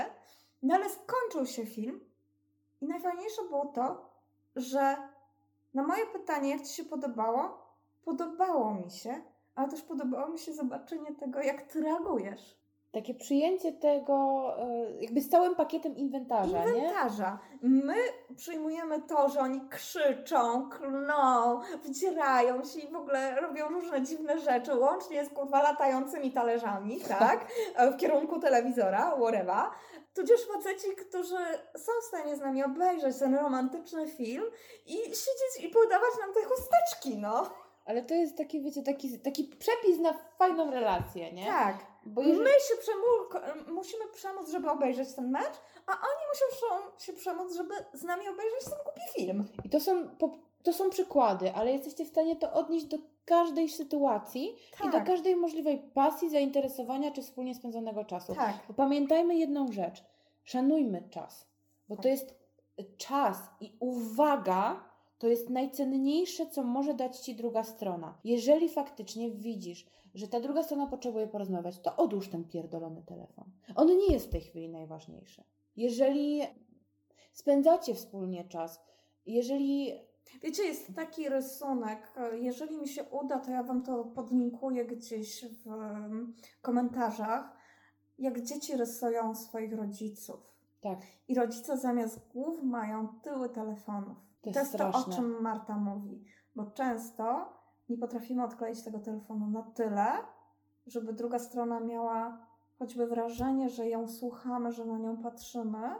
No 0.62 0.74
ale 0.74 0.84
skończył 0.90 1.46
się 1.46 1.66
film 1.66 2.00
i 2.80 2.86
najfajniejsze 2.86 3.42
było 3.42 3.66
to, 3.66 4.10
że 4.56 4.96
na 5.76 5.82
moje 5.82 6.06
pytanie, 6.06 6.50
jak 6.50 6.62
Ci 6.62 6.74
się 6.74 6.84
podobało, 6.84 7.58
podobało 8.04 8.74
mi 8.74 8.90
się, 8.90 9.22
ale 9.54 9.68
też 9.68 9.82
podobało 9.82 10.28
mi 10.28 10.38
się 10.38 10.52
zobaczenie 10.52 11.14
tego, 11.14 11.40
jak 11.40 11.62
Ty 11.62 11.80
reagujesz. 11.80 12.56
Takie 12.92 13.14
przyjęcie 13.14 13.72
tego, 13.72 14.46
e, 14.58 14.90
jakby 15.00 15.20
z 15.20 15.28
całym 15.28 15.54
pakietem 15.54 15.96
inwentarza, 15.96 16.64
nie? 16.64 16.72
Inwentarza. 16.72 17.38
My 17.62 17.94
przyjmujemy 18.36 19.02
to, 19.02 19.28
że 19.28 19.40
oni 19.40 19.60
krzyczą, 19.68 20.68
klną, 20.68 21.60
wdzierają 21.84 22.64
się 22.64 22.80
i 22.80 22.92
w 22.92 22.96
ogóle 22.96 23.40
robią 23.40 23.68
różne 23.68 24.02
dziwne 24.02 24.38
rzeczy, 24.38 24.74
łącznie 24.74 25.24
z 25.24 25.28
kurwa 25.28 25.62
latającymi 25.62 26.32
talerzami, 26.32 27.00
tak? 27.00 27.46
W 27.94 27.96
kierunku 27.96 28.40
telewizora, 28.40 29.16
whatever. 29.16 29.64
Tudzież 30.16 30.40
faceci, 30.46 30.96
którzy 30.96 31.36
są 31.76 31.92
w 32.02 32.04
stanie 32.04 32.36
z 32.36 32.40
nami 32.40 32.64
obejrzeć 32.64 33.18
ten 33.18 33.34
romantyczny 33.34 34.08
film 34.08 34.44
i 34.86 34.96
siedzieć 34.96 35.60
i 35.60 35.68
podawać 35.68 36.10
nam 36.20 36.34
te 36.34 36.42
chusteczki, 36.44 37.18
no. 37.18 37.50
Ale 37.84 38.02
to 38.02 38.14
jest 38.14 38.36
taki, 38.36 38.62
wiecie, 38.62 38.82
taki, 38.82 39.18
taki 39.18 39.44
przepis 39.44 39.98
na 39.98 40.18
fajną 40.38 40.70
relację, 40.70 41.32
nie? 41.32 41.46
Tak. 41.46 41.76
Bo 42.06 42.22
My 42.22 42.28
jeżeli... 42.28 42.50
się 42.50 42.74
przemu- 42.80 43.72
musimy 43.72 44.08
przemóc, 44.08 44.50
żeby 44.50 44.70
obejrzeć 44.70 45.14
ten 45.14 45.30
mecz, 45.30 45.54
a 45.86 45.92
oni 45.92 46.22
muszą 46.28 46.90
się 46.98 47.12
przemóc, 47.12 47.54
żeby 47.54 47.74
z 47.92 48.02
nami 48.02 48.28
obejrzeć 48.28 48.64
ten 48.64 48.78
głupi 48.84 49.00
film. 49.14 49.48
I 49.64 49.70
to 49.70 49.80
są, 49.80 50.08
to 50.62 50.72
są 50.72 50.90
przykłady, 50.90 51.52
ale 51.54 51.72
jesteście 51.72 52.04
w 52.04 52.08
stanie 52.08 52.36
to 52.36 52.52
odnieść 52.52 52.86
do 52.86 52.96
każdej 53.26 53.68
sytuacji 53.68 54.54
i 54.84 54.86
do 54.86 54.92
Tak. 54.92 55.06
każdej 55.06 55.36
możliwej 55.36 55.78
pasji, 55.78 56.30
zainteresowania 56.30 57.10
czy 57.10 57.22
wspólnie 57.22 57.54
spędzonego 57.54 58.04
czasu. 58.04 58.34
Tak. 58.34 58.64
Bo 58.68 58.74
pamiętajmy 58.74 59.36
jedną 59.36 59.72
rzecz. 59.72 60.04
Szanujmy 60.44 61.08
czas, 61.10 61.46
bo 61.88 61.96
to 61.96 62.02
Tak. 62.02 62.12
jest 62.12 62.34
czas 62.96 63.38
i 63.60 63.76
uwaga 63.80 64.84
to 65.18 65.28
jest 65.28 65.50
najcenniejsze, 65.50 66.46
co 66.46 66.62
może 66.62 66.94
dać 66.94 67.18
Ci 67.18 67.34
druga 67.34 67.64
strona. 67.64 68.18
Jeżeli 68.24 68.68
faktycznie 68.68 69.30
widzisz, 69.30 69.86
że 70.14 70.28
ta 70.28 70.40
druga 70.40 70.62
strona 70.62 70.86
potrzebuje 70.86 71.26
porozmawiać, 71.26 71.78
to 71.80 71.96
odłóż 71.96 72.28
ten 72.28 72.44
pierdolony 72.44 73.02
telefon. 73.02 73.44
On 73.74 73.86
nie 73.98 74.12
jest 74.12 74.26
w 74.26 74.30
tej 74.30 74.40
chwili 74.40 74.68
najważniejszy. 74.68 75.44
Jeżeli 75.76 76.42
spędzacie 77.32 77.94
wspólnie 77.94 78.44
czas, 78.44 78.80
jeżeli 79.26 79.92
Wiecie, 80.42 80.62
jest 80.64 80.94
taki 80.94 81.28
rysunek. 81.28 82.12
Jeżeli 82.32 82.76
mi 82.78 82.88
się 82.88 83.04
uda, 83.04 83.38
to 83.38 83.50
ja 83.50 83.62
Wam 83.62 83.82
to 83.82 84.04
podlinkuję 84.04 84.84
gdzieś 84.84 85.44
w 85.44 85.72
em, 85.72 86.34
komentarzach, 86.62 87.56
jak 88.18 88.40
dzieci 88.40 88.76
rysują 88.76 89.34
swoich 89.34 89.72
rodziców. 89.72 90.40
tak, 90.80 90.98
I 91.28 91.34
rodzice 91.34 91.76
zamiast 91.78 92.32
głów 92.32 92.62
mają 92.62 93.08
tyły 93.08 93.48
telefonów. 93.48 94.16
To 94.42 94.50
I 94.50 94.52
to 94.52 94.60
jest 94.60 94.72
jest 94.72 94.92
to, 94.92 94.98
o 94.98 95.12
czym 95.12 95.42
Marta 95.42 95.76
mówi. 95.76 96.24
Bo 96.56 96.66
często 96.66 97.52
nie 97.88 97.98
potrafimy 97.98 98.44
odkleić 98.44 98.82
tego 98.82 98.98
telefonu 98.98 99.50
na 99.50 99.62
tyle, 99.62 100.06
żeby 100.86 101.12
druga 101.12 101.38
strona 101.38 101.80
miała 101.80 102.46
choćby 102.78 103.06
wrażenie, 103.06 103.68
że 103.68 103.88
ją 103.88 104.08
słuchamy, 104.08 104.72
że 104.72 104.84
na 104.84 104.98
nią 104.98 105.16
patrzymy, 105.22 105.90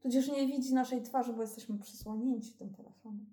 tudzież 0.00 0.28
nie 0.32 0.46
widzi 0.46 0.74
naszej 0.74 1.02
twarzy, 1.02 1.32
bo 1.32 1.42
jesteśmy 1.42 1.78
przysłonięci 1.78 2.52
tym 2.52 2.74
telefonem. 2.74 3.26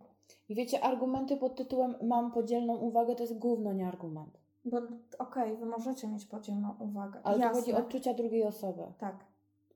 I 0.49 0.55
wiecie, 0.55 0.83
argumenty 0.83 1.37
pod 1.37 1.55
tytułem 1.55 1.95
mam 2.03 2.31
podzielną 2.31 2.75
uwagę 2.77 3.15
to 3.15 3.23
jest 3.23 3.37
gówno, 3.37 3.73
nie 3.73 3.87
argument. 3.87 4.39
Bo 4.65 4.77
okej, 5.19 5.57
wy 5.57 5.65
możecie 5.65 6.07
mieć 6.07 6.25
podzielną 6.25 6.75
uwagę. 6.79 7.19
Ale 7.23 7.35
tu 7.35 7.41
Jasne. 7.41 7.61
chodzi 7.61 7.73
o 7.73 7.77
odczucia 7.77 8.13
drugiej 8.13 8.43
osoby. 8.43 8.83
Tak. 8.97 9.25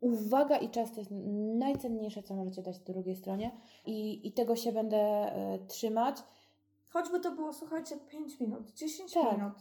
uwaga 0.01 0.57
i 0.57 0.69
czas 0.69 0.91
to 0.91 0.99
jest 0.99 1.11
najcenniejsze, 1.57 2.23
co 2.23 2.35
możecie 2.35 2.61
dać 2.61 2.79
drugiej 2.79 3.15
stronie 3.15 3.51
i, 3.85 4.27
i 4.27 4.31
tego 4.31 4.55
się 4.55 4.71
będę 4.71 4.97
e, 4.97 5.59
trzymać. 5.67 6.17
Choćby 6.89 7.19
to 7.19 7.31
było, 7.31 7.53
słuchajcie, 7.53 7.97
5 8.09 8.39
minut, 8.39 8.71
10 8.71 9.13
Tak. 9.13 9.37
minut. 9.37 9.53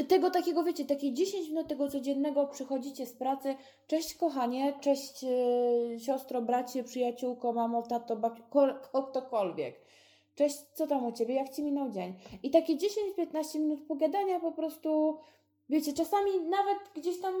Y, 0.00 0.04
Tego 0.04 0.30
takiego, 0.30 0.64
wiecie, 0.64 0.84
takie 0.84 1.12
10 1.12 1.48
minut 1.48 1.68
tego 1.68 1.88
codziennego 1.88 2.46
przychodzicie 2.46 3.06
z 3.06 3.12
pracy. 3.12 3.54
Cześć 3.86 4.14
kochanie, 4.14 4.74
cześć 4.80 5.24
e, 5.24 6.00
siostro, 6.00 6.42
bracie, 6.42 6.84
przyjaciółko, 6.84 7.52
mamo, 7.52 7.82
tato, 7.82 8.16
babciu, 8.16 8.42
kol, 8.50 8.74
ko- 8.92 9.02
ktokolwiek. 9.02 9.80
Cześć, 10.34 10.56
co 10.74 10.86
tam 10.86 11.06
u 11.06 11.12
Ciebie, 11.12 11.34
jak 11.34 11.48
Ci 11.48 11.62
minął 11.62 11.90
dzień? 11.90 12.14
I 12.42 12.50
takie 12.50 12.76
10-15 12.76 13.58
minut 13.60 13.80
pogadania 13.88 14.40
po 14.40 14.52
prostu, 14.52 15.18
wiecie, 15.70 15.92
czasami 15.92 16.40
nawet 16.40 16.78
gdzieś 16.94 17.20
tam 17.20 17.34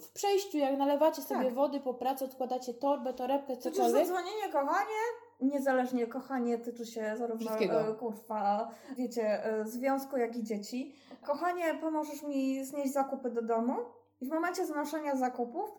w 0.00 0.12
przejściu, 0.12 0.58
jak 0.58 0.78
nalewacie 0.78 1.22
sobie 1.22 1.44
Tak. 1.44 1.54
wody 1.54 1.80
po 1.80 1.94
pracy, 1.94 2.24
odkładacie 2.24 2.74
torbę, 2.74 3.14
torebkę, 3.14 3.56
Przecież 3.56 3.76
cokolwiek. 3.76 4.06
zadzwonienie, 4.06 4.52
kochanie, 4.52 5.00
niezależnie 5.40 6.06
kochanie 6.06 6.58
tyczy 6.58 6.86
się 6.86 7.14
zarówno 7.16 7.50
e, 7.58 7.94
kurwa, 7.94 8.70
wiecie, 8.96 9.44
e, 9.44 9.64
związku, 9.64 10.16
jak 10.16 10.36
i 10.36 10.42
dzieci. 10.42 10.94
Kochanie, 11.26 11.78
pomożesz 11.80 12.22
mi 12.22 12.64
znieść 12.64 12.92
zakupy 12.92 13.30
do 13.30 13.42
domu? 13.42 13.74
I 14.20 14.26
w 14.26 14.32
momencie 14.32 14.66
znoszenia 14.66 15.16
zakupów 15.16 15.70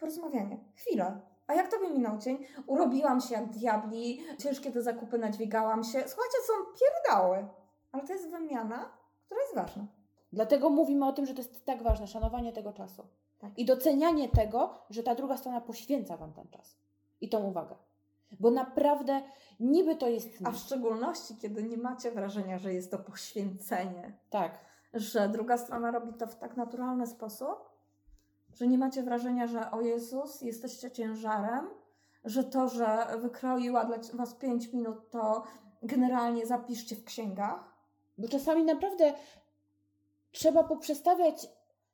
porozmawianie. 0.00 0.58
Chwilę. 0.76 1.20
A 1.46 1.54
jak 1.54 1.68
tobie 1.70 1.90
minął 1.90 2.18
dzień? 2.18 2.46
Urobiłam 2.66 3.20
się 3.20 3.34
jak 3.34 3.48
diabli, 3.48 4.24
ciężkie 4.38 4.72
te 4.72 4.82
zakupy 4.82 5.18
nadźwigałam 5.18 5.84
się. 5.84 6.02
Słuchajcie, 6.06 6.36
są 6.46 6.52
pierdały. 6.80 7.48
Ale 7.92 8.06
to 8.06 8.12
jest 8.12 8.30
wymiana, 8.30 8.92
która 9.26 9.40
jest 9.40 9.54
ważna. 9.54 9.86
Dlatego 10.32 10.70
mówimy 10.70 11.06
o 11.06 11.12
tym, 11.12 11.26
że 11.26 11.34
to 11.34 11.40
jest 11.40 11.64
tak 11.64 11.82
ważne, 11.82 12.06
szanowanie 12.06 12.52
tego 12.52 12.72
czasu. 12.72 13.06
Tak. 13.38 13.58
I 13.58 13.64
docenianie 13.64 14.28
tego, 14.28 14.74
że 14.90 15.02
ta 15.02 15.14
druga 15.14 15.36
strona 15.36 15.60
poświęca 15.60 16.16
Wam 16.16 16.32
ten 16.32 16.48
czas. 16.48 16.76
I 17.20 17.28
tą 17.28 17.44
uwagę. 17.44 17.74
Bo 18.40 18.50
naprawdę 18.50 19.22
niby 19.60 19.96
to 19.96 20.08
jest... 20.08 20.28
A 20.44 20.50
w 20.50 20.56
szczególności, 20.56 21.36
kiedy 21.36 21.62
nie 21.62 21.76
macie 21.76 22.10
wrażenia, 22.10 22.58
że 22.58 22.74
jest 22.74 22.90
to 22.90 22.98
poświęcenie. 22.98 24.18
Tak. 24.30 24.58
że 24.94 25.28
druga 25.28 25.58
strona 25.58 25.90
robi 25.90 26.12
to 26.12 26.26
w 26.26 26.36
tak 26.36 26.56
naturalny 26.56 27.06
sposób, 27.06 27.70
że 28.54 28.66
nie 28.66 28.78
macie 28.78 29.02
wrażenia, 29.02 29.46
że 29.46 29.70
o 29.70 29.80
Jezus, 29.80 30.40
jesteście 30.42 30.90
ciężarem, 30.90 31.68
że 32.24 32.44
to, 32.44 32.68
że 32.68 33.06
wykroiła 33.18 33.84
dla 33.84 33.96
Was 34.14 34.34
5 34.34 34.72
minut, 34.72 35.10
to 35.10 35.42
generalnie 35.82 36.46
zapiszcie 36.46 36.96
w 36.96 37.04
księgach. 37.04 37.74
Bo 38.18 38.28
czasami 38.28 38.64
naprawdę 38.64 39.12
trzeba 40.32 40.64
poprzestawiać 40.64 41.46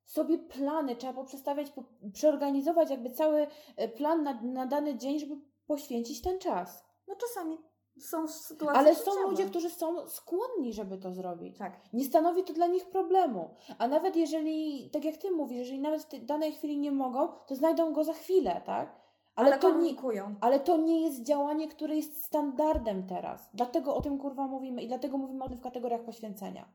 sobie 0.04 0.38
plany, 0.38 0.96
trzeba 0.96 1.12
poprzestawiać, 1.12 1.70
po, 1.70 1.84
przeorganizować 2.12 2.90
jakby 2.90 3.10
cały 3.10 3.46
e, 3.76 3.88
plan 3.88 4.22
na, 4.22 4.42
na 4.42 4.66
dany 4.66 4.96
dzień, 4.96 5.18
żeby 5.18 5.36
poświęcić 5.66 6.22
ten 6.22 6.38
czas. 6.38 6.84
No 7.08 7.14
czasami 7.16 7.58
są 8.00 8.28
sytuacje 8.28 8.78
Ale 8.80 8.94
są 8.94 9.10
życiowe. 9.10 9.30
ludzie, 9.30 9.44
którzy 9.44 9.70
są 9.70 10.08
skłonni, 10.08 10.72
żeby 10.72 10.98
to 10.98 11.12
zrobić. 11.12 11.58
Tak. 11.58 11.80
Nie 11.92 12.04
stanowi 12.04 12.44
to 12.44 12.52
dla 12.52 12.66
nich 12.66 12.86
problemu. 12.90 13.54
A 13.78 13.88
nawet 13.88 14.16
jeżeli, 14.16 14.90
tak 14.90 15.04
jak 15.04 15.16
ty 15.16 15.30
mówisz, 15.30 15.58
jeżeli 15.58 15.80
nawet 15.80 16.02
w 16.02 16.24
danej 16.24 16.52
chwili 16.52 16.78
nie 16.78 16.92
mogą, 16.92 17.28
to 17.46 17.54
znajdą 17.54 17.92
go 17.92 18.04
za 18.04 18.12
chwilę, 18.12 18.62
tak? 18.66 19.06
Ale, 19.34 19.48
Ale, 19.48 19.58
to, 19.58 19.68
nie, 19.68 19.74
komunikują. 19.74 20.34
ale 20.40 20.60
to 20.60 20.76
nie 20.76 21.00
jest 21.02 21.22
działanie, 21.22 21.68
które 21.68 21.96
jest 21.96 22.24
standardem 22.24 23.06
teraz. 23.06 23.50
Dlatego 23.54 23.94
o 23.96 24.02
tym 24.02 24.18
kurwa 24.18 24.46
mówimy 24.46 24.82
i 24.82 24.88
dlatego 24.88 25.18
mówimy 25.18 25.44
o 25.44 25.48
tym 25.48 25.58
w 25.58 25.62
kategoriach 25.62 26.04
poświęcenia. 26.04 26.68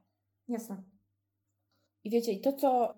Jasne. 0.48 0.84
I 2.04 2.10
wiecie, 2.10 2.32
i 2.32 2.42
to, 2.42 2.54
co 2.54 2.94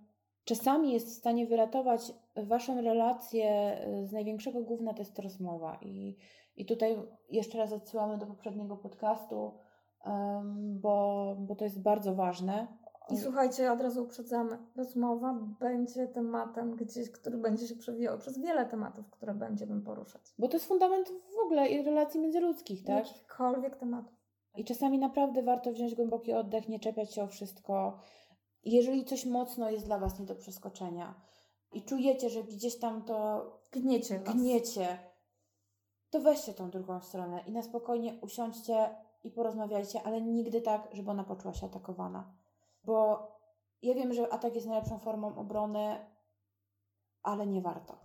czasami 0.45 0.93
jest 0.93 1.07
w 1.07 1.17
stanie 1.17 1.47
wyratować 1.47 2.13
waszą 2.35 2.81
relację 2.81 3.77
y, 3.87 4.07
z 4.07 4.11
największego 4.11 4.61
gówna, 4.61 4.93
to 4.93 4.99
jest 4.99 5.19
rozmowa. 5.19 5.77
I, 5.81 6.17
i 6.55 6.65
tutaj 6.65 6.97
jeszcze 7.29 7.57
raz 7.57 7.73
odsyłamy 7.73 8.17
do 8.17 8.25
poprzedniego 8.25 8.77
podcastu, 8.77 9.53
em, 10.05 10.79
bo, 10.79 11.35
bo 11.39 11.55
to 11.55 11.63
jest 11.63 11.81
bardzo 11.81 12.15
ważne. 12.15 12.67
I 13.09 13.17
słuchajcie, 13.17 13.71
od 13.71 13.81
razu 13.81 14.03
uprzedzamy. 14.03 14.57
Rozmowa 14.75 15.39
będzie 15.59 16.07
tematem, 16.07 16.75
gdzieś, 16.75 17.11
który 17.11 17.37
będzie 17.37 17.67
się 17.67 17.75
przewijał 17.75 18.17
przez 18.17 18.39
wiele 18.39 18.65
tematów, 18.65 19.09
które 19.09 19.33
będziemy 19.33 19.81
poruszać. 19.81 20.21
Bo 20.39 20.47
to 20.47 20.53
jest 20.53 20.65
fundament 20.65 21.09
w 21.09 21.45
ogóle 21.45 21.67
i 21.67 21.83
relacji 21.83 22.19
międzyludzkich, 22.19 22.83
tak? 22.83 23.07
Jakichkolwiek 23.07 23.75
tematów. 23.75 24.13
I 24.55 24.65
czasami 24.65 24.99
naprawdę 24.99 25.43
warto 25.43 25.71
wziąć 25.71 25.95
głęboki 25.95 26.33
oddech, 26.33 26.69
nie 26.69 26.79
czepiać 26.79 27.13
się 27.13 27.23
o 27.23 27.27
wszystko. 27.27 27.99
Jeżeli 28.63 29.05
coś 29.05 29.25
mocno 29.25 29.69
jest 29.69 29.85
dla 29.85 29.99
Was 29.99 30.19
nie 30.19 30.25
do 30.25 30.35
przeskoczenia 30.35 31.21
i 31.73 31.81
czujecie, 31.81 32.29
że 32.29 32.43
gdzieś 32.43 32.79
tam 32.79 33.03
to 33.03 33.45
Gniecie 33.71 34.19
was. 34.19 34.35
gniecie, 34.35 34.99
to 36.09 36.21
weźcie 36.21 36.53
tą 36.53 36.69
drugą 36.69 37.01
stronę 37.01 37.43
i 37.47 37.51
na 37.51 37.63
spokojnie 37.63 38.19
usiądźcie 38.21 38.95
i 39.23 39.31
porozmawiajcie, 39.31 40.03
ale 40.03 40.21
nigdy 40.21 40.61
tak, 40.61 40.89
żeby 40.91 41.11
ona 41.11 41.23
poczuła 41.23 41.53
się 41.53 41.65
atakowana. 41.65 42.33
Bo 42.83 43.27
ja 43.81 43.93
wiem, 43.93 44.13
że 44.13 44.33
atak 44.33 44.55
jest 44.55 44.67
najlepszą 44.67 44.99
formą 44.99 45.35
obrony, 45.35 46.05
ale 47.23 47.47
nie 47.47 47.61
warto. 47.61 47.97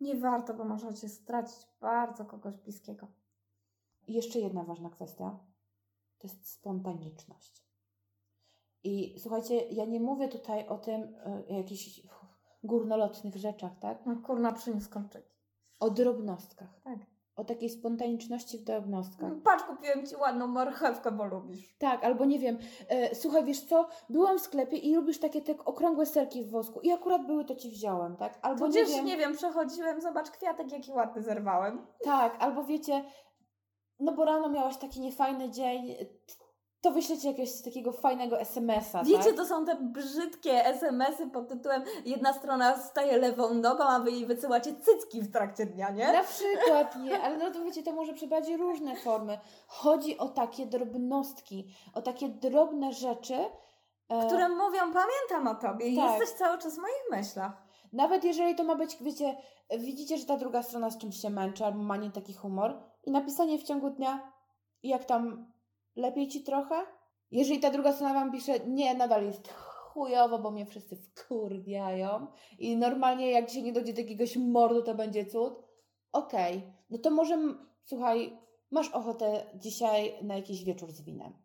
Nie 0.00 0.16
warto, 0.16 0.54
bo 0.54 0.64
możecie 0.64 1.08
stracić 1.08 1.68
bardzo 1.80 2.24
kogoś 2.24 2.56
bliskiego. 2.56 3.06
I 4.06 4.12
jeszcze 4.12 4.38
jedna 4.38 4.64
ważna 4.64 4.90
kwestia 4.90 5.38
to 6.18 6.26
jest 6.26 6.50
spontaniczność. 6.50 7.64
I 8.84 9.14
słuchajcie, 9.18 9.54
ja 9.60 9.84
nie 9.84 10.00
mówię 10.00 10.28
tutaj 10.28 10.68
o 10.68 10.78
tym 10.78 11.02
y, 11.02 11.54
jakichś 11.54 12.00
górnolotnych 12.64 13.36
rzeczach, 13.36 13.72
tak? 13.80 14.06
No 14.06 14.16
kurna, 14.16 14.52
przyniósł 14.52 14.90
kolczyki. 14.90 15.34
O 15.80 15.90
drobnostkach. 15.90 16.80
Tak. 16.84 16.98
O 17.36 17.44
takiej 17.44 17.70
spontaniczności 17.70 18.58
w 18.58 18.64
drobnostkach. 18.64 19.30
No, 19.30 19.40
patrz, 19.44 19.64
kupiłem 19.64 20.06
Ci 20.06 20.16
ładną 20.16 20.46
marchewkę, 20.46 21.12
bo 21.12 21.24
lubisz. 21.24 21.76
Tak, 21.78 22.04
albo 22.04 22.24
nie 22.24 22.38
wiem, 22.38 22.58
e, 22.88 23.14
słuchaj, 23.14 23.44
wiesz 23.44 23.60
co, 23.62 23.88
byłam 24.08 24.38
w 24.38 24.42
sklepie 24.42 24.76
i 24.76 24.94
lubisz 24.94 25.18
takie 25.20 25.40
te 25.42 25.64
okrągłe 25.64 26.06
serki 26.06 26.44
w 26.44 26.50
wosku 26.50 26.80
i 26.80 26.92
akurat 26.92 27.26
były, 27.26 27.44
to 27.44 27.54
ci 27.54 27.70
wziąłem, 27.70 28.16
tak? 28.16 28.38
Albo 28.42 28.66
Tudzież, 28.66 28.88
nie 28.88 28.96
wiem, 28.96 29.06
nie 29.06 29.16
wiem, 29.16 29.32
przechodziłem, 29.32 30.00
zobacz 30.00 30.30
kwiatek, 30.30 30.72
jaki 30.72 30.92
ładny 30.92 31.22
zerwałem. 31.22 31.86
tak, 32.04 32.36
albo 32.40 32.64
wiecie, 32.64 33.04
no 34.00 34.12
bo 34.12 34.24
rano 34.24 34.48
miałaś 34.48 34.76
taki 34.76 35.00
niefajny 35.00 35.50
dzień, 35.50 35.94
to 36.84 36.90
wyślecie 36.90 37.28
jakiegoś 37.28 37.62
takiego 37.62 37.92
fajnego 37.92 38.40
SMS-a, 38.40 39.04
Wiecie, 39.04 39.24
tak? 39.24 39.34
to 39.36 39.46
są 39.46 39.64
te 39.64 39.76
brzydkie 39.80 40.66
SMS-y 40.66 41.30
pod 41.30 41.48
tytułem 41.48 41.82
jedna 42.04 42.32
strona 42.32 42.78
staje 42.78 43.18
lewą 43.18 43.54
nogą, 43.54 43.84
a 43.84 43.98
Wy 43.98 44.10
jej 44.10 44.26
wysyłacie 44.26 44.74
cycki 44.74 45.22
w 45.22 45.32
trakcie 45.32 45.66
dnia, 45.66 45.90
nie? 45.90 46.12
Na 46.12 46.24
przykład 46.24 46.96
nie, 46.96 47.22
ale 47.22 47.36
no 47.36 47.50
to 47.50 47.64
wiecie, 47.64 47.82
to 47.82 47.92
może 47.92 48.12
przybrać 48.12 48.48
różne 48.48 48.96
formy. 48.96 49.38
Chodzi 49.66 50.18
o 50.18 50.28
takie 50.28 50.66
drobnostki, 50.66 51.66
o 51.94 52.02
takie 52.02 52.28
drobne 52.28 52.92
rzeczy, 52.92 53.34
e, 54.08 54.26
Które 54.26 54.48
mówią, 54.48 54.80
pamiętam 54.80 55.56
o 55.56 55.60
Tobie 55.60 55.86
i 55.88 55.96
Tak. 55.96 56.10
jesteś 56.10 56.38
cały 56.38 56.58
czas 56.58 56.74
w 56.74 56.78
moich 56.78 57.04
myślach. 57.10 57.52
Nawet 57.92 58.24
jeżeli 58.24 58.54
to 58.54 58.64
ma 58.64 58.74
być, 58.74 58.96
wiecie, 59.00 59.36
widzicie, 59.78 60.18
że 60.18 60.26
ta 60.26 60.36
druga 60.36 60.62
strona 60.62 60.90
z 60.90 60.98
czymś 60.98 61.16
się 61.20 61.30
męczy 61.30 61.64
albo 61.64 61.82
ma 61.82 61.96
nie 61.96 62.10
taki 62.10 62.34
humor 62.34 62.80
i 63.04 63.10
napisanie 63.10 63.58
w 63.58 63.62
ciągu 63.62 63.90
dnia, 63.90 64.32
jak 64.82 65.04
tam 65.04 65.53
lepiej 65.96 66.28
ci 66.28 66.42
trochę? 66.42 66.74
Jeżeli 67.30 67.60
ta 67.60 67.70
druga 67.70 67.92
strona 67.92 68.14
wam 68.14 68.32
pisze, 68.32 68.60
nie, 68.60 68.94
nadal 68.94 69.24
jest 69.24 69.52
chujowo, 69.52 70.38
bo 70.38 70.50
mnie 70.50 70.66
wszyscy 70.66 70.96
wkurwiają 70.96 72.26
i 72.58 72.76
normalnie 72.76 73.30
jak 73.30 73.50
się 73.50 73.62
nie 73.62 73.72
dojdzie 73.72 73.92
do 73.92 74.00
jakiegoś 74.00 74.36
mordu, 74.36 74.82
to 74.82 74.94
będzie 74.94 75.26
cud. 75.26 75.54
Okej, 76.12 76.72
no 76.90 76.98
to 76.98 77.10
może, 77.10 77.38
słuchaj, 77.82 78.38
masz 78.70 78.88
ochotę 78.88 79.46
dzisiaj 79.54 80.14
na 80.22 80.36
jakiś 80.36 80.64
wieczór 80.64 80.92
z 80.92 81.02
winem. 81.02 81.44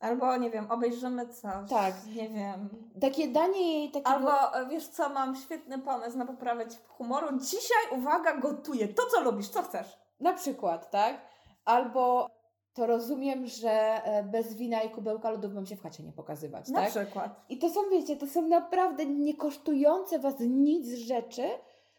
Albo, 0.00 0.36
nie 0.36 0.50
wiem, 0.50 0.70
obejrzymy 0.70 1.28
coś. 1.28 1.70
Tak. 1.70 2.06
Nie 2.06 2.28
wiem. 2.28 2.68
Takie 3.00 3.28
danie 3.28 3.78
jej 3.78 3.90
takiego... 3.90 4.10
Albo, 4.10 4.58
e, 4.58 4.68
wiesz 4.68 4.88
co, 4.88 5.08
mam 5.08 5.36
świetny 5.36 5.78
pomysł 5.78 6.18
na 6.18 6.26
poprawę 6.26 6.66
humoru. 6.88 7.38
Dzisiaj, 7.38 7.98
uwaga, 7.98 8.36
gotuję 8.36 8.88
to, 8.88 9.02
co 9.06 9.20
lubisz, 9.20 9.48
co 9.48 9.62
chcesz. 9.62 9.98
Na 10.20 10.32
przykład, 10.32 10.90
tak? 10.90 11.20
Albo 11.64 12.26
to 12.74 12.86
rozumiem, 12.86 13.46
że 13.46 13.70
e, 14.04 14.22
bez 14.22 14.54
wina 14.54 14.82
i 14.82 14.90
kubełka 14.90 15.30
lodów 15.30 15.52
mam 15.54 15.66
się 15.66 15.76
w 15.76 15.82
chacie 15.82 16.02
nie 16.02 16.12
pokazywać, 16.12 16.68
Na 16.68 16.80
tak? 16.80 16.90
przykład. 16.90 17.44
I 17.48 17.58
to 17.58 17.70
są, 17.70 17.80
wiecie, 17.90 18.16
to 18.16 18.26
są 18.26 18.48
naprawdę 18.48 19.06
niekosztujące 19.06 20.18
was 20.18 20.34
nic 20.40 20.88
rzeczy, 20.88 21.42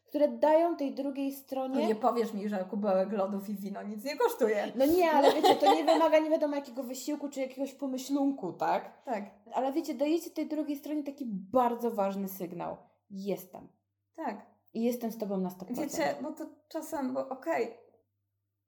które 0.05 0.27
dają 0.27 0.75
tej 0.75 0.93
drugiej 0.93 1.27
Nie? 1.27 1.33
stronie... 1.35 1.87
nie 1.87 1.95
powiesz 1.95 2.33
mi, 2.33 2.49
że 2.49 2.57
kubełek 2.69 3.11
lodów 3.11 3.49
i 3.49 3.55
wino 3.55 3.83
nic 3.83 4.03
nie 4.05 4.17
kosztuje. 4.17 4.71
No 4.75 4.85
nie, 4.85 5.11
ale 5.11 5.33
wiecie, 5.33 5.55
to 5.55 5.75
nie 5.75 5.83
wymaga 5.83 6.19
nie 6.19 6.29
wiadomo 6.29 6.55
jakiego 6.55 6.83
wysiłku 6.83 7.29
czy 7.29 7.39
jakiegoś 7.41 7.73
pomyślunku, 7.73 8.53
tak? 8.53 9.03
Tak, 9.03 9.23
Ale 9.53 9.71
wiecie, 9.71 9.93
dajecie 9.93 10.29
tej 10.29 10.47
drugiej 10.47 10.77
stronie 10.77 11.03
taki 11.03 11.25
bardzo 11.51 11.91
ważny 11.91 12.29
sygnał. 12.29 12.77
Jestem. 13.09 13.67
tak. 14.15 14.51
I 14.73 14.83
jestem 14.83 15.11
z 15.11 15.17
tobą 15.17 15.37
na 15.37 15.49
100%. 15.49 15.77
Wiecie, 15.81 16.15
bo 16.21 16.31
to 16.31 16.45
czasem, 16.69 17.13
bo 17.13 17.29
okej, 17.29 17.73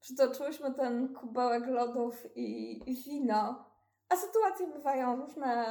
przytoczyłyśmy 0.04 0.74
ten 0.74 1.13
kubełek 1.13 1.68
lodów 1.68 2.26
i, 2.36 3.04
wino, 3.06 3.66
a 4.10 4.16
sytuacje 4.16 4.68
bywają 4.68 5.16
różne, 5.16 5.66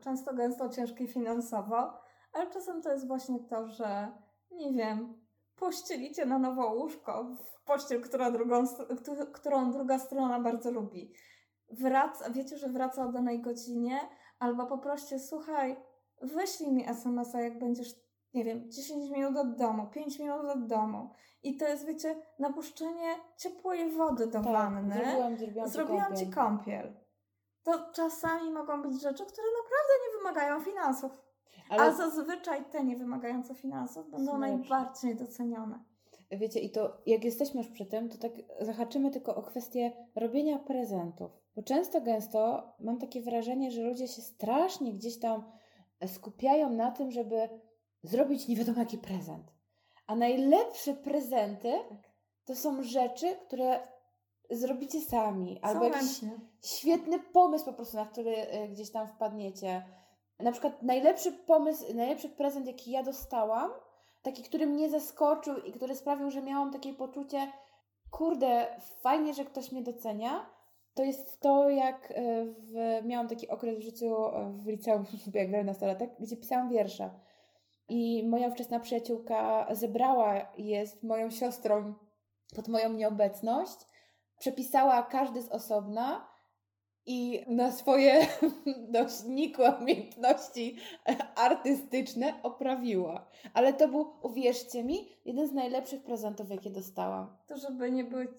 często 0.00 0.34
gęsto 0.34 0.68
ciężkie 0.68 1.06
finansowo, 1.06 2.00
ale 2.32 2.50
czasem 2.50 2.82
to 2.82 2.92
jest 2.92 3.06
właśnie 3.06 3.38
to, 3.40 3.68
że 3.68 4.12
nie 4.50 4.72
wiem, 4.72 5.24
pościelicie 5.56 6.26
na 6.26 6.38
nowo 6.38 6.74
łóżko 6.74 7.24
w 7.24 7.64
pościel, 7.64 8.02
która 8.02 8.30
drugą, 8.30 8.64
którą 9.32 9.72
druga 9.72 9.98
strona 9.98 10.40
bardzo 10.40 10.70
lubi. 10.70 11.12
Wraca, 11.70 12.30
wiecie, 12.30 12.58
że 12.58 12.68
wraca 12.68 13.06
o 13.06 13.12
danej 13.12 13.42
godzinie, 13.42 13.98
albo 14.38 14.66
poproście, 14.66 15.18
słuchaj, 15.18 15.76
wyślij 16.22 16.72
mi 16.72 16.88
SMS-a, 16.88 17.40
jak 17.40 17.58
będziesz, 17.58 18.03
nie 18.34 18.44
wiem, 18.44 18.70
10 18.70 19.10
minut 19.10 19.36
od 19.36 19.56
domu, 19.56 19.86
5 19.86 20.18
minut 20.18 20.44
od 20.44 20.66
domu. 20.66 21.10
I 21.42 21.56
to 21.56 21.68
jest, 21.68 21.86
wiecie, 21.86 22.16
napuszczenie 22.38 23.14
ciepłej 23.36 23.90
wody 23.90 24.26
do 24.26 24.32
tak, 24.42 24.52
wanny. 24.52 24.94
Zrobiłam, 24.94 25.36
zrobiłam, 25.36 25.68
zrobiłam 25.68 26.16
ci 26.16 26.26
kąpiel. 26.26 26.92
To 27.62 27.92
czasami 27.92 28.50
mogą 28.50 28.82
być 28.82 29.02
rzeczy, 29.02 29.24
które 29.26 29.46
naprawdę 29.62 29.92
nie 30.04 30.18
wymagają 30.18 30.60
finansów. 30.60 31.24
Ale... 31.70 31.82
A 31.82 31.92
zazwyczaj 31.92 32.64
te 32.64 32.84
niewymagające 32.84 33.54
finansów 33.54 34.10
będą 34.10 34.38
najbardziej 34.38 35.16
docenione. 35.16 35.84
Wiecie, 36.30 36.60
i 36.60 36.70
to 36.70 36.96
jak 37.06 37.24
jesteśmy 37.24 37.60
już 37.60 37.70
przy 37.70 37.86
tym, 37.86 38.08
to 38.08 38.18
tak 38.18 38.32
zahaczymy 38.60 39.10
tylko 39.10 39.36
o 39.36 39.42
kwestię 39.42 39.92
robienia 40.16 40.58
prezentów. 40.58 41.30
Bo 41.56 41.62
często, 41.62 42.00
gęsto 42.00 42.72
mam 42.80 42.98
takie 42.98 43.22
wrażenie, 43.22 43.70
że 43.70 43.82
ludzie 43.82 44.08
się 44.08 44.22
strasznie 44.22 44.94
gdzieś 44.94 45.18
tam 45.18 45.44
skupiają 46.06 46.70
na 46.70 46.90
tym, 46.90 47.10
żeby 47.10 47.48
zrobić 48.04 48.48
nie 48.48 48.56
wiadomo 48.56 48.78
jaki 48.78 48.98
prezent. 48.98 49.52
A 50.06 50.16
najlepsze 50.16 50.94
prezenty 50.94 51.72
tak. 51.88 51.98
to 52.44 52.54
są 52.54 52.82
rzeczy, 52.82 53.36
które 53.46 53.80
zrobicie 54.50 55.00
sami. 55.00 55.58
Albo 55.62 55.84
jakiś 55.84 56.20
świetny 56.62 57.18
pomysł 57.18 57.64
po 57.64 57.72
prostu, 57.72 57.96
na 57.96 58.06
który 58.06 58.54
y, 58.54 58.68
gdzieś 58.68 58.90
tam 58.90 59.08
wpadniecie. 59.08 59.84
Na 60.40 60.52
przykład 60.52 60.82
najlepszy 60.82 61.32
pomysł, 61.32 61.84
najlepszy 61.94 62.28
prezent, 62.28 62.66
jaki 62.66 62.90
ja 62.90 63.02
dostałam, 63.02 63.70
taki, 64.22 64.42
który 64.42 64.66
mnie 64.66 64.90
zaskoczył 64.90 65.56
i 65.56 65.72
który 65.72 65.96
sprawił, 65.96 66.30
że 66.30 66.42
miałam 66.42 66.72
takie 66.72 66.94
poczucie, 66.94 67.52
kurde, 68.10 68.66
fajnie, 69.00 69.34
że 69.34 69.44
ktoś 69.44 69.72
mnie 69.72 69.82
docenia, 69.82 70.50
to 70.94 71.04
jest 71.04 71.40
to, 71.40 71.70
jak 71.70 72.10
y, 72.10 72.14
w, 72.58 73.04
miałam 73.06 73.28
taki 73.28 73.48
okres 73.48 73.78
w 73.78 73.82
życiu 73.82 74.26
y, 74.26 74.62
w 74.62 74.66
liceum, 74.66 75.04
jak 75.34 75.48
grałem 75.48 75.66
nastolatek, 75.66 76.10
gdzie 76.20 76.36
pisałam 76.36 76.68
wiersze. 76.68 77.10
I 77.88 78.28
moja 78.28 78.48
ówczesna 78.48 78.80
przyjaciółka 78.80 79.66
zebrała 79.74 80.52
je 80.58 80.86
z 80.86 81.02
moją 81.02 81.30
siostrą 81.30 81.94
pod 82.56 82.68
moją 82.68 82.92
nieobecność, 82.92 83.78
przepisała 84.38 85.02
każdy 85.02 85.42
z 85.42 85.48
osobna 85.48 86.34
i 87.06 87.44
na 87.48 87.72
swoje 87.72 88.26
dość 88.94 89.24
nikłe 89.24 89.76
umiejętności 89.80 90.76
artystyczne 91.36 92.42
oprawiła. 92.42 93.26
Ale 93.54 93.72
to 93.72 93.88
był, 93.88 94.12
uwierzcie 94.22 94.84
mi, 94.84 95.08
jeden 95.24 95.48
z 95.48 95.52
najlepszych 95.52 96.02
prezentów, 96.02 96.50
jakie 96.50 96.70
dostałam. 96.70 97.36
To, 97.46 97.56
żeby 97.56 97.90
nie 97.90 98.04
być, 98.04 98.38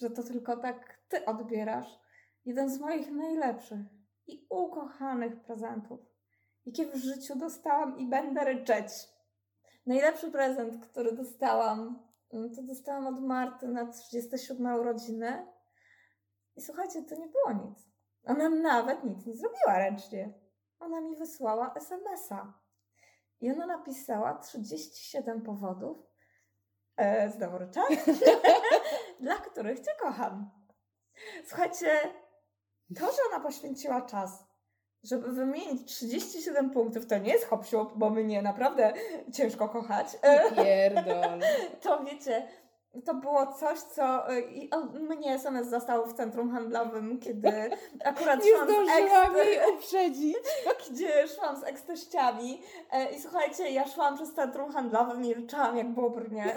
że 0.00 0.10
to 0.10 0.22
tylko 0.22 0.56
tak 0.56 0.98
ty 1.08 1.24
odbierasz. 1.24 1.98
Jeden 2.44 2.70
z 2.70 2.80
moich 2.80 3.10
najlepszych 3.10 3.80
i 4.26 4.46
ukochanych 4.50 5.40
prezentów, 5.40 6.00
jakie 6.66 6.86
w 6.86 6.96
życiu 6.96 7.36
dostałam 7.36 7.98
i 7.98 8.06
będę 8.06 8.44
ryczeć. 8.44 8.88
Najlepszy 9.86 10.30
prezent, 10.30 10.86
który 10.86 11.12
dostałam, 11.12 12.02
mm, 12.32 12.54
to 12.54 12.62
dostałam 12.62 13.06
od 13.06 13.20
Marty 13.22 13.68
na 13.68 13.86
37 13.86 14.74
urodziny. 14.74 15.46
I 16.56 16.62
słuchajcie, 16.62 17.02
to 17.02 17.14
nie 17.14 17.28
było 17.28 17.52
nic. 17.52 17.88
Ona 18.24 18.48
nawet 18.48 19.04
nic 19.04 19.26
nie 19.26 19.36
zrobiła 19.36 19.78
ręcznie. 19.78 20.34
Ona 20.78 21.00
mi 21.00 21.16
wysłała 21.16 21.74
SMS-a. 21.74 22.52
I 23.40 23.52
ona 23.52 23.66
napisała 23.66 24.34
37 24.34 25.42
powodów, 25.42 25.98
e, 26.96 27.30
znowu 27.30 27.58
dla 29.20 29.34
których 29.34 29.80
Cię 29.80 29.90
kocham. 30.00 30.50
Słuchajcie, 31.46 32.14
to, 32.98 33.06
że 33.06 33.18
ona 33.30 33.40
poświęciła 33.40 34.02
czas 34.02 34.44
żeby 35.08 35.32
wymienić 35.32 35.84
37 35.84 36.70
punktów, 36.70 37.06
to 37.06 37.18
nie 37.18 37.32
jest 37.32 37.46
hop 37.46 37.64
bo 37.96 38.10
mnie 38.10 38.42
naprawdę 38.42 38.92
ciężko 39.32 39.68
kochać. 39.68 40.06
Pierdol. 40.56 41.40
to 41.82 42.04
wiecie, 42.04 42.48
to 43.04 43.14
było 43.14 43.46
coś, 43.46 43.78
co 43.78 44.24
i, 44.50 44.70
o, 44.70 44.80
mnie 44.84 45.34
SMS 45.34 45.70
zostało 45.70 46.06
w 46.06 46.12
centrum 46.12 46.50
handlowym, 46.50 47.18
kiedy 47.18 47.52
akurat 48.04 48.44
nie 48.44 48.50
szłam 48.50 48.68
z 48.68 48.90
ex... 48.90 49.46
jej 49.46 49.74
uprzedzić. 49.74 50.36
Gdzie 50.90 51.28
szłam 51.28 51.56
z 51.60 51.64
eksteściami 51.64 52.62
e, 52.92 53.12
i 53.12 53.20
słuchajcie, 53.20 53.70
ja 53.70 53.86
szłam 53.86 54.16
przez 54.16 54.34
centrum 54.34 54.72
handlowe 54.72 55.26
i 55.26 55.34
ryczałam 55.34 55.76
jak 55.76 55.94
bobr, 55.94 56.32
nie? 56.32 56.56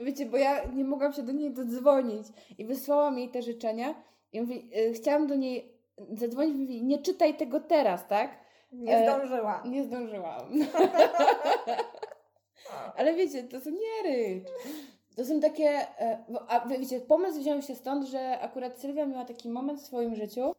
Wiecie, 0.00 0.26
bo 0.26 0.36
ja 0.36 0.64
nie 0.64 0.84
mogłam 0.84 1.12
się 1.12 1.22
do 1.22 1.32
niej 1.32 1.50
dodzwonić 1.50 2.26
i 2.58 2.64
wysłałam 2.64 3.18
jej 3.18 3.30
te 3.30 3.42
życzenia 3.42 3.94
i 4.32 4.40
mówi, 4.40 4.70
e, 4.74 4.92
chciałam 4.92 5.26
do 5.26 5.34
niej 5.34 5.79
zadzwonić 6.12 6.56
mówi, 6.56 6.82
nie 6.82 6.98
czytaj 6.98 7.36
tego 7.36 7.60
teraz, 7.60 8.06
tak? 8.06 8.38
Nie 8.72 8.96
e, 8.96 9.02
zdążyła. 9.02 9.62
Nie 9.66 9.84
zdążyłam. 9.84 10.52
Ale 12.96 13.14
wiecie, 13.14 13.44
to 13.44 13.60
są 13.60 13.70
nie 13.70 14.10
rycz. 14.10 14.48
To 15.16 15.24
są 15.24 15.40
takie, 15.40 15.68
e, 16.00 16.24
a 16.48 16.68
wiecie, 16.68 17.00
pomysł 17.00 17.40
wziął 17.40 17.62
się 17.62 17.74
stąd, 17.74 18.08
że 18.08 18.40
akurat 18.40 18.78
Sylwia 18.78 19.06
miała 19.06 19.24
taki 19.24 19.48
moment 19.48 19.80
w 19.80 19.86
swoim 19.86 20.14
życiu, 20.14 20.52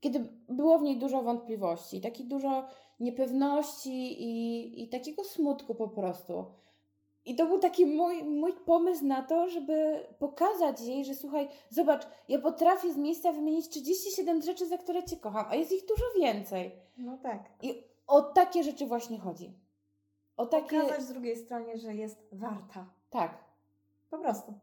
kiedy 0.00 0.20
było 0.48 0.78
w 0.78 0.82
niej 0.82 0.98
dużo 0.98 1.22
wątpliwości, 1.22 2.00
taki 2.00 2.24
dużo 2.24 2.68
niepewności 3.00 4.22
i, 4.22 4.82
i 4.82 4.88
takiego 4.88 5.24
smutku 5.24 5.74
po 5.74 5.88
prostu. 5.88 6.44
I 7.24 7.36
to 7.36 7.46
był 7.46 7.58
taki 7.58 7.86
mój, 7.86 8.24
mój 8.24 8.52
pomysł 8.52 9.04
na 9.04 9.22
to, 9.22 9.48
żeby 9.48 10.06
pokazać 10.18 10.80
jej, 10.80 11.04
że 11.04 11.14
słuchaj, 11.14 11.48
zobacz, 11.70 12.06
ja 12.28 12.38
potrafię 12.38 12.92
z 12.92 12.96
miejsca 12.96 13.32
wymienić 13.32 13.68
37 13.68 14.42
rzeczy, 14.42 14.68
za 14.68 14.78
które 14.78 15.04
Cię 15.04 15.16
kocham, 15.16 15.46
a 15.48 15.54
jest 15.54 15.72
ich 15.72 15.86
dużo 15.86 16.04
więcej. 16.20 16.72
No 16.98 17.18
tak. 17.18 17.50
I 17.62 17.82
o 18.06 18.22
takie 18.22 18.64
rzeczy 18.64 18.86
właśnie 18.86 19.18
chodzi. 19.18 19.52
O 20.36 20.46
takie... 20.46 20.80
Pokazać 20.80 21.02
z 21.02 21.08
drugiej 21.08 21.36
stronie, 21.36 21.78
że 21.78 21.94
jest 21.94 22.18
warta. 22.32 22.86
Tak. 23.10 23.44
Po 24.10 24.18
prostu. 24.18 24.54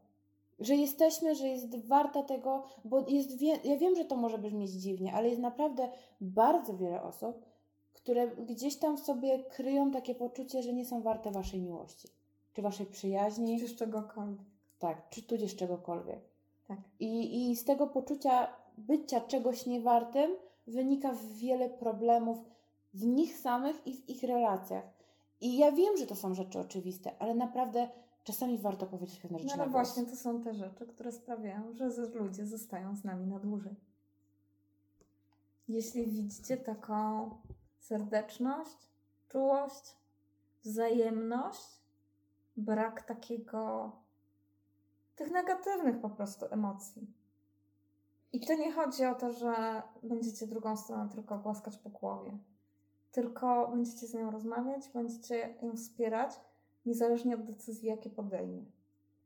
Że 0.58 0.74
jesteśmy, 0.74 1.34
że 1.34 1.48
jest 1.48 1.86
warta 1.86 2.22
tego, 2.22 2.62
bo 2.84 3.04
jest 3.08 3.38
wie... 3.38 3.58
ja 3.64 3.76
wiem, 3.76 3.96
że 3.96 4.04
to 4.04 4.16
może 4.16 4.38
brzmieć 4.38 4.70
dziwnie, 4.70 5.12
ale 5.14 5.28
jest 5.28 5.40
naprawdę 5.40 5.88
bardzo 6.20 6.76
wiele 6.76 7.02
osób, 7.02 7.46
które 7.92 8.28
gdzieś 8.28 8.76
tam 8.76 8.96
w 8.96 9.00
sobie 9.00 9.44
kryją 9.44 9.90
takie 9.90 10.14
poczucie, 10.14 10.62
że 10.62 10.72
nie 10.72 10.84
są 10.84 11.02
warte 11.02 11.30
Waszej 11.30 11.60
miłości 11.60 12.08
czy 12.60 12.62
waszej 12.62 12.86
przyjaźni. 12.86 13.60
Czy 13.60 13.76
czegokolwiek. 13.76 14.46
Tak, 14.78 15.08
czy 15.10 15.22
tudzież 15.22 15.56
czegokolwiek. 15.56 16.20
Tak. 16.68 16.78
I, 17.00 17.50
I 17.50 17.56
z 17.56 17.64
tego 17.64 17.86
poczucia 17.86 18.48
bycia 18.78 19.20
czegoś 19.20 19.66
niewartym 19.66 20.30
wynika 20.66 21.12
wiele 21.34 21.70
problemów 21.70 22.38
w 22.94 23.04
nich 23.06 23.38
samych 23.38 23.86
i 23.86 23.96
w 23.96 24.08
ich 24.08 24.22
relacjach. 24.22 24.84
I 25.40 25.58
ja 25.58 25.72
wiem, 25.72 25.96
że 25.96 26.06
to 26.06 26.14
są 26.14 26.34
rzeczy 26.34 26.58
oczywiste, 26.58 27.12
ale 27.18 27.34
naprawdę 27.34 27.88
czasami 28.24 28.58
warto 28.58 28.86
powiedzieć 28.86 29.20
pewne 29.20 29.38
rzeczy. 29.38 29.56
No 29.56 29.62
ale 29.62 29.72
właśnie 29.72 30.06
to 30.06 30.16
są 30.16 30.42
te 30.42 30.54
rzeczy, 30.54 30.86
które 30.86 31.12
sprawiają, 31.12 31.72
że 31.72 31.90
ludzie 32.14 32.46
zostają 32.46 32.96
z 32.96 33.04
nami 33.04 33.26
na 33.26 33.38
dłużej. 33.38 33.74
Jeśli 35.68 36.06
widzicie 36.06 36.56
taką 36.56 37.30
serdeczność, 37.78 38.76
czułość, 39.28 39.96
wzajemność, 40.64 41.79
brak 42.56 43.02
takiego, 43.02 43.92
tych 45.16 45.30
negatywnych 45.30 46.00
po 46.00 46.10
prostu 46.10 46.46
emocji. 46.50 47.06
I 48.32 48.40
to 48.40 48.54
nie 48.54 48.72
chodzi 48.72 49.04
o 49.04 49.14
to, 49.14 49.32
że 49.32 49.82
będziecie 50.02 50.46
drugą 50.46 50.76
stronę 50.76 51.08
tylko 51.08 51.38
głaskać 51.38 51.76
po 51.76 51.90
głowie, 51.90 52.38
tylko 53.12 53.68
będziecie 53.68 54.06
z 54.06 54.14
nią 54.14 54.30
rozmawiać, 54.30 54.88
będziecie 54.94 55.54
ją 55.62 55.76
wspierać, 55.76 56.40
niezależnie 56.86 57.34
od 57.34 57.44
decyzji, 57.44 57.88
jakie 57.88 58.10
podejmie. 58.10 58.64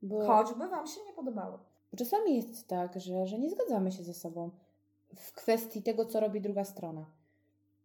Bo... 0.03 0.27
Choćby 0.27 0.69
Wam 0.69 0.87
się 0.87 1.01
nie 1.07 1.13
podobało. 1.13 1.59
Bo 1.93 1.99
czasami 1.99 2.37
jest 2.37 2.69
tak, 2.69 3.01
że, 3.01 3.27
że 3.27 3.39
nie 3.39 3.51
zgadzamy 3.51 3.93
się 3.93 4.03
ze 4.03 4.15
sobą 4.15 4.51
w 5.17 5.33
kwestii 5.33 5.83
tego, 5.83 6.05
co 6.05 6.21
robi 6.21 6.41
druga 6.41 6.65
strona. 6.65 7.07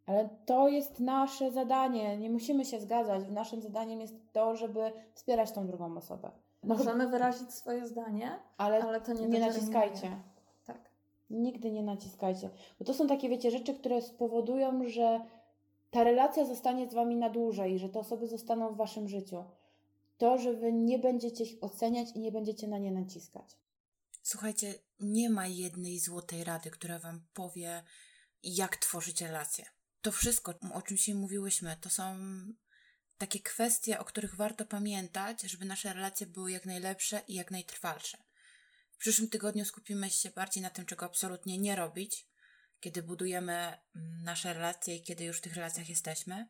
Ale 0.10 0.30
to 0.46 0.70
jest 0.70 1.00
nasze 1.00 1.52
zadanie, 1.52 2.18
nie 2.18 2.30
musimy 2.30 2.66
się 2.66 2.80
zgadzać. 2.80 3.24
Naszym 3.30 3.62
zadaniem 3.62 4.02
jest 4.02 4.16
to, 4.32 4.56
żeby 4.56 4.92
wspierać 5.14 5.52
tą 5.52 5.68
drugą 5.68 5.98
osobę. 5.98 6.32
No, 6.64 6.76
Możemy 6.76 7.08
wyrazić 7.08 7.54
swoje 7.54 7.88
zdanie, 7.88 8.40
ale, 8.58 8.84
ale 8.84 9.02
to 9.02 9.14
nie, 9.14 9.28
nie 9.28 9.40
naciskajcie. 9.40 10.22
Tak. 10.66 10.90
Nigdy 11.30 11.72
nie 11.72 11.84
naciskajcie. 11.84 12.50
Bo 12.80 12.86
to 12.86 12.94
są 12.94 13.08
takie, 13.08 13.30
wiecie, 13.30 13.52
rzeczy, 13.52 13.74
które 13.74 14.02
spowodują, 14.02 14.84
że 14.88 15.22
ta 15.92 16.04
relacja 16.04 16.46
zostanie 16.46 16.90
z 16.90 16.94
Wami 16.94 17.16
na 17.16 17.30
dłużej, 17.30 17.80
że 17.80 17.90
te 17.90 18.00
osoby 18.00 18.28
zostaną 18.28 18.74
w 18.74 18.78
Waszym 18.78 19.08
życiu. 19.10 19.44
To, 20.18 20.38
że 20.38 20.54
Wy 20.54 20.74
nie 20.74 21.00
będziecie 21.00 21.44
ich 21.44 21.64
oceniać 21.64 22.08
i 22.16 22.20
nie 22.20 22.32
będziecie 22.32 22.68
na 22.68 22.78
nie 22.78 22.92
naciskać. 22.92 23.58
Słuchajcie, 24.24 24.74
nie 25.00 25.30
ma 25.30 25.48
jednej 25.48 26.00
złotej 26.00 26.44
rady, 26.44 26.70
która 26.70 27.00
Wam 27.00 27.22
powie, 27.34 27.84
jak 28.44 28.78
tworzyć 28.78 29.22
relacje 29.22 29.66
to 30.02 30.12
wszystko, 30.12 30.60
o 30.74 30.82
czym 30.82 30.98
się 30.98 31.16
mówiłyśmy, 31.16 31.78
to 31.82 31.90
są 31.90 32.18
takie 33.18 33.40
kwestie, 33.40 34.00
o 34.00 34.06
których 34.06 34.36
warto 34.36 34.66
pamiętać, 34.66 35.42
żeby 35.42 35.66
nasze 35.66 35.94
relacje 35.94 36.28
były 36.28 36.52
jak 36.52 36.66
najlepsze 36.66 37.22
i 37.28 37.34
jak 37.34 37.52
najtrwalsze. 37.52 38.18
W 38.92 38.98
przyszłym 38.98 39.30
tygodniu 39.30 39.66
skupimy 39.66 40.10
się 40.10 40.30
bardziej 40.30 40.64
na 40.64 40.70
tym, 40.70 40.86
czego 40.86 41.06
absolutnie 41.06 41.58
nie 41.58 41.76
robić, 41.76 42.28
kiedy 42.80 43.04
budujemy 43.04 43.54
mm, 43.54 44.24
nasze 44.24 44.54
relacje 44.54 44.96
i 44.96 45.04
kiedy 45.04 45.24
już 45.24 45.38
w 45.38 45.42
tych 45.42 45.56
relacjach 45.56 45.90
jesteśmy. 45.90 46.50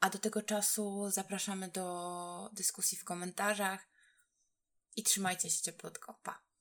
A 0.00 0.10
do 0.10 0.18
tego 0.18 0.42
czasu 0.42 1.10
zapraszamy 1.10 1.68
do 1.68 2.50
dyskusji 2.52 2.98
w 2.98 3.04
komentarzach 3.04 3.88
i 4.96 5.02
trzymajcie 5.02 5.50
się 5.50 5.62
cieplutko. 5.62 6.20
Pa! 6.22 6.51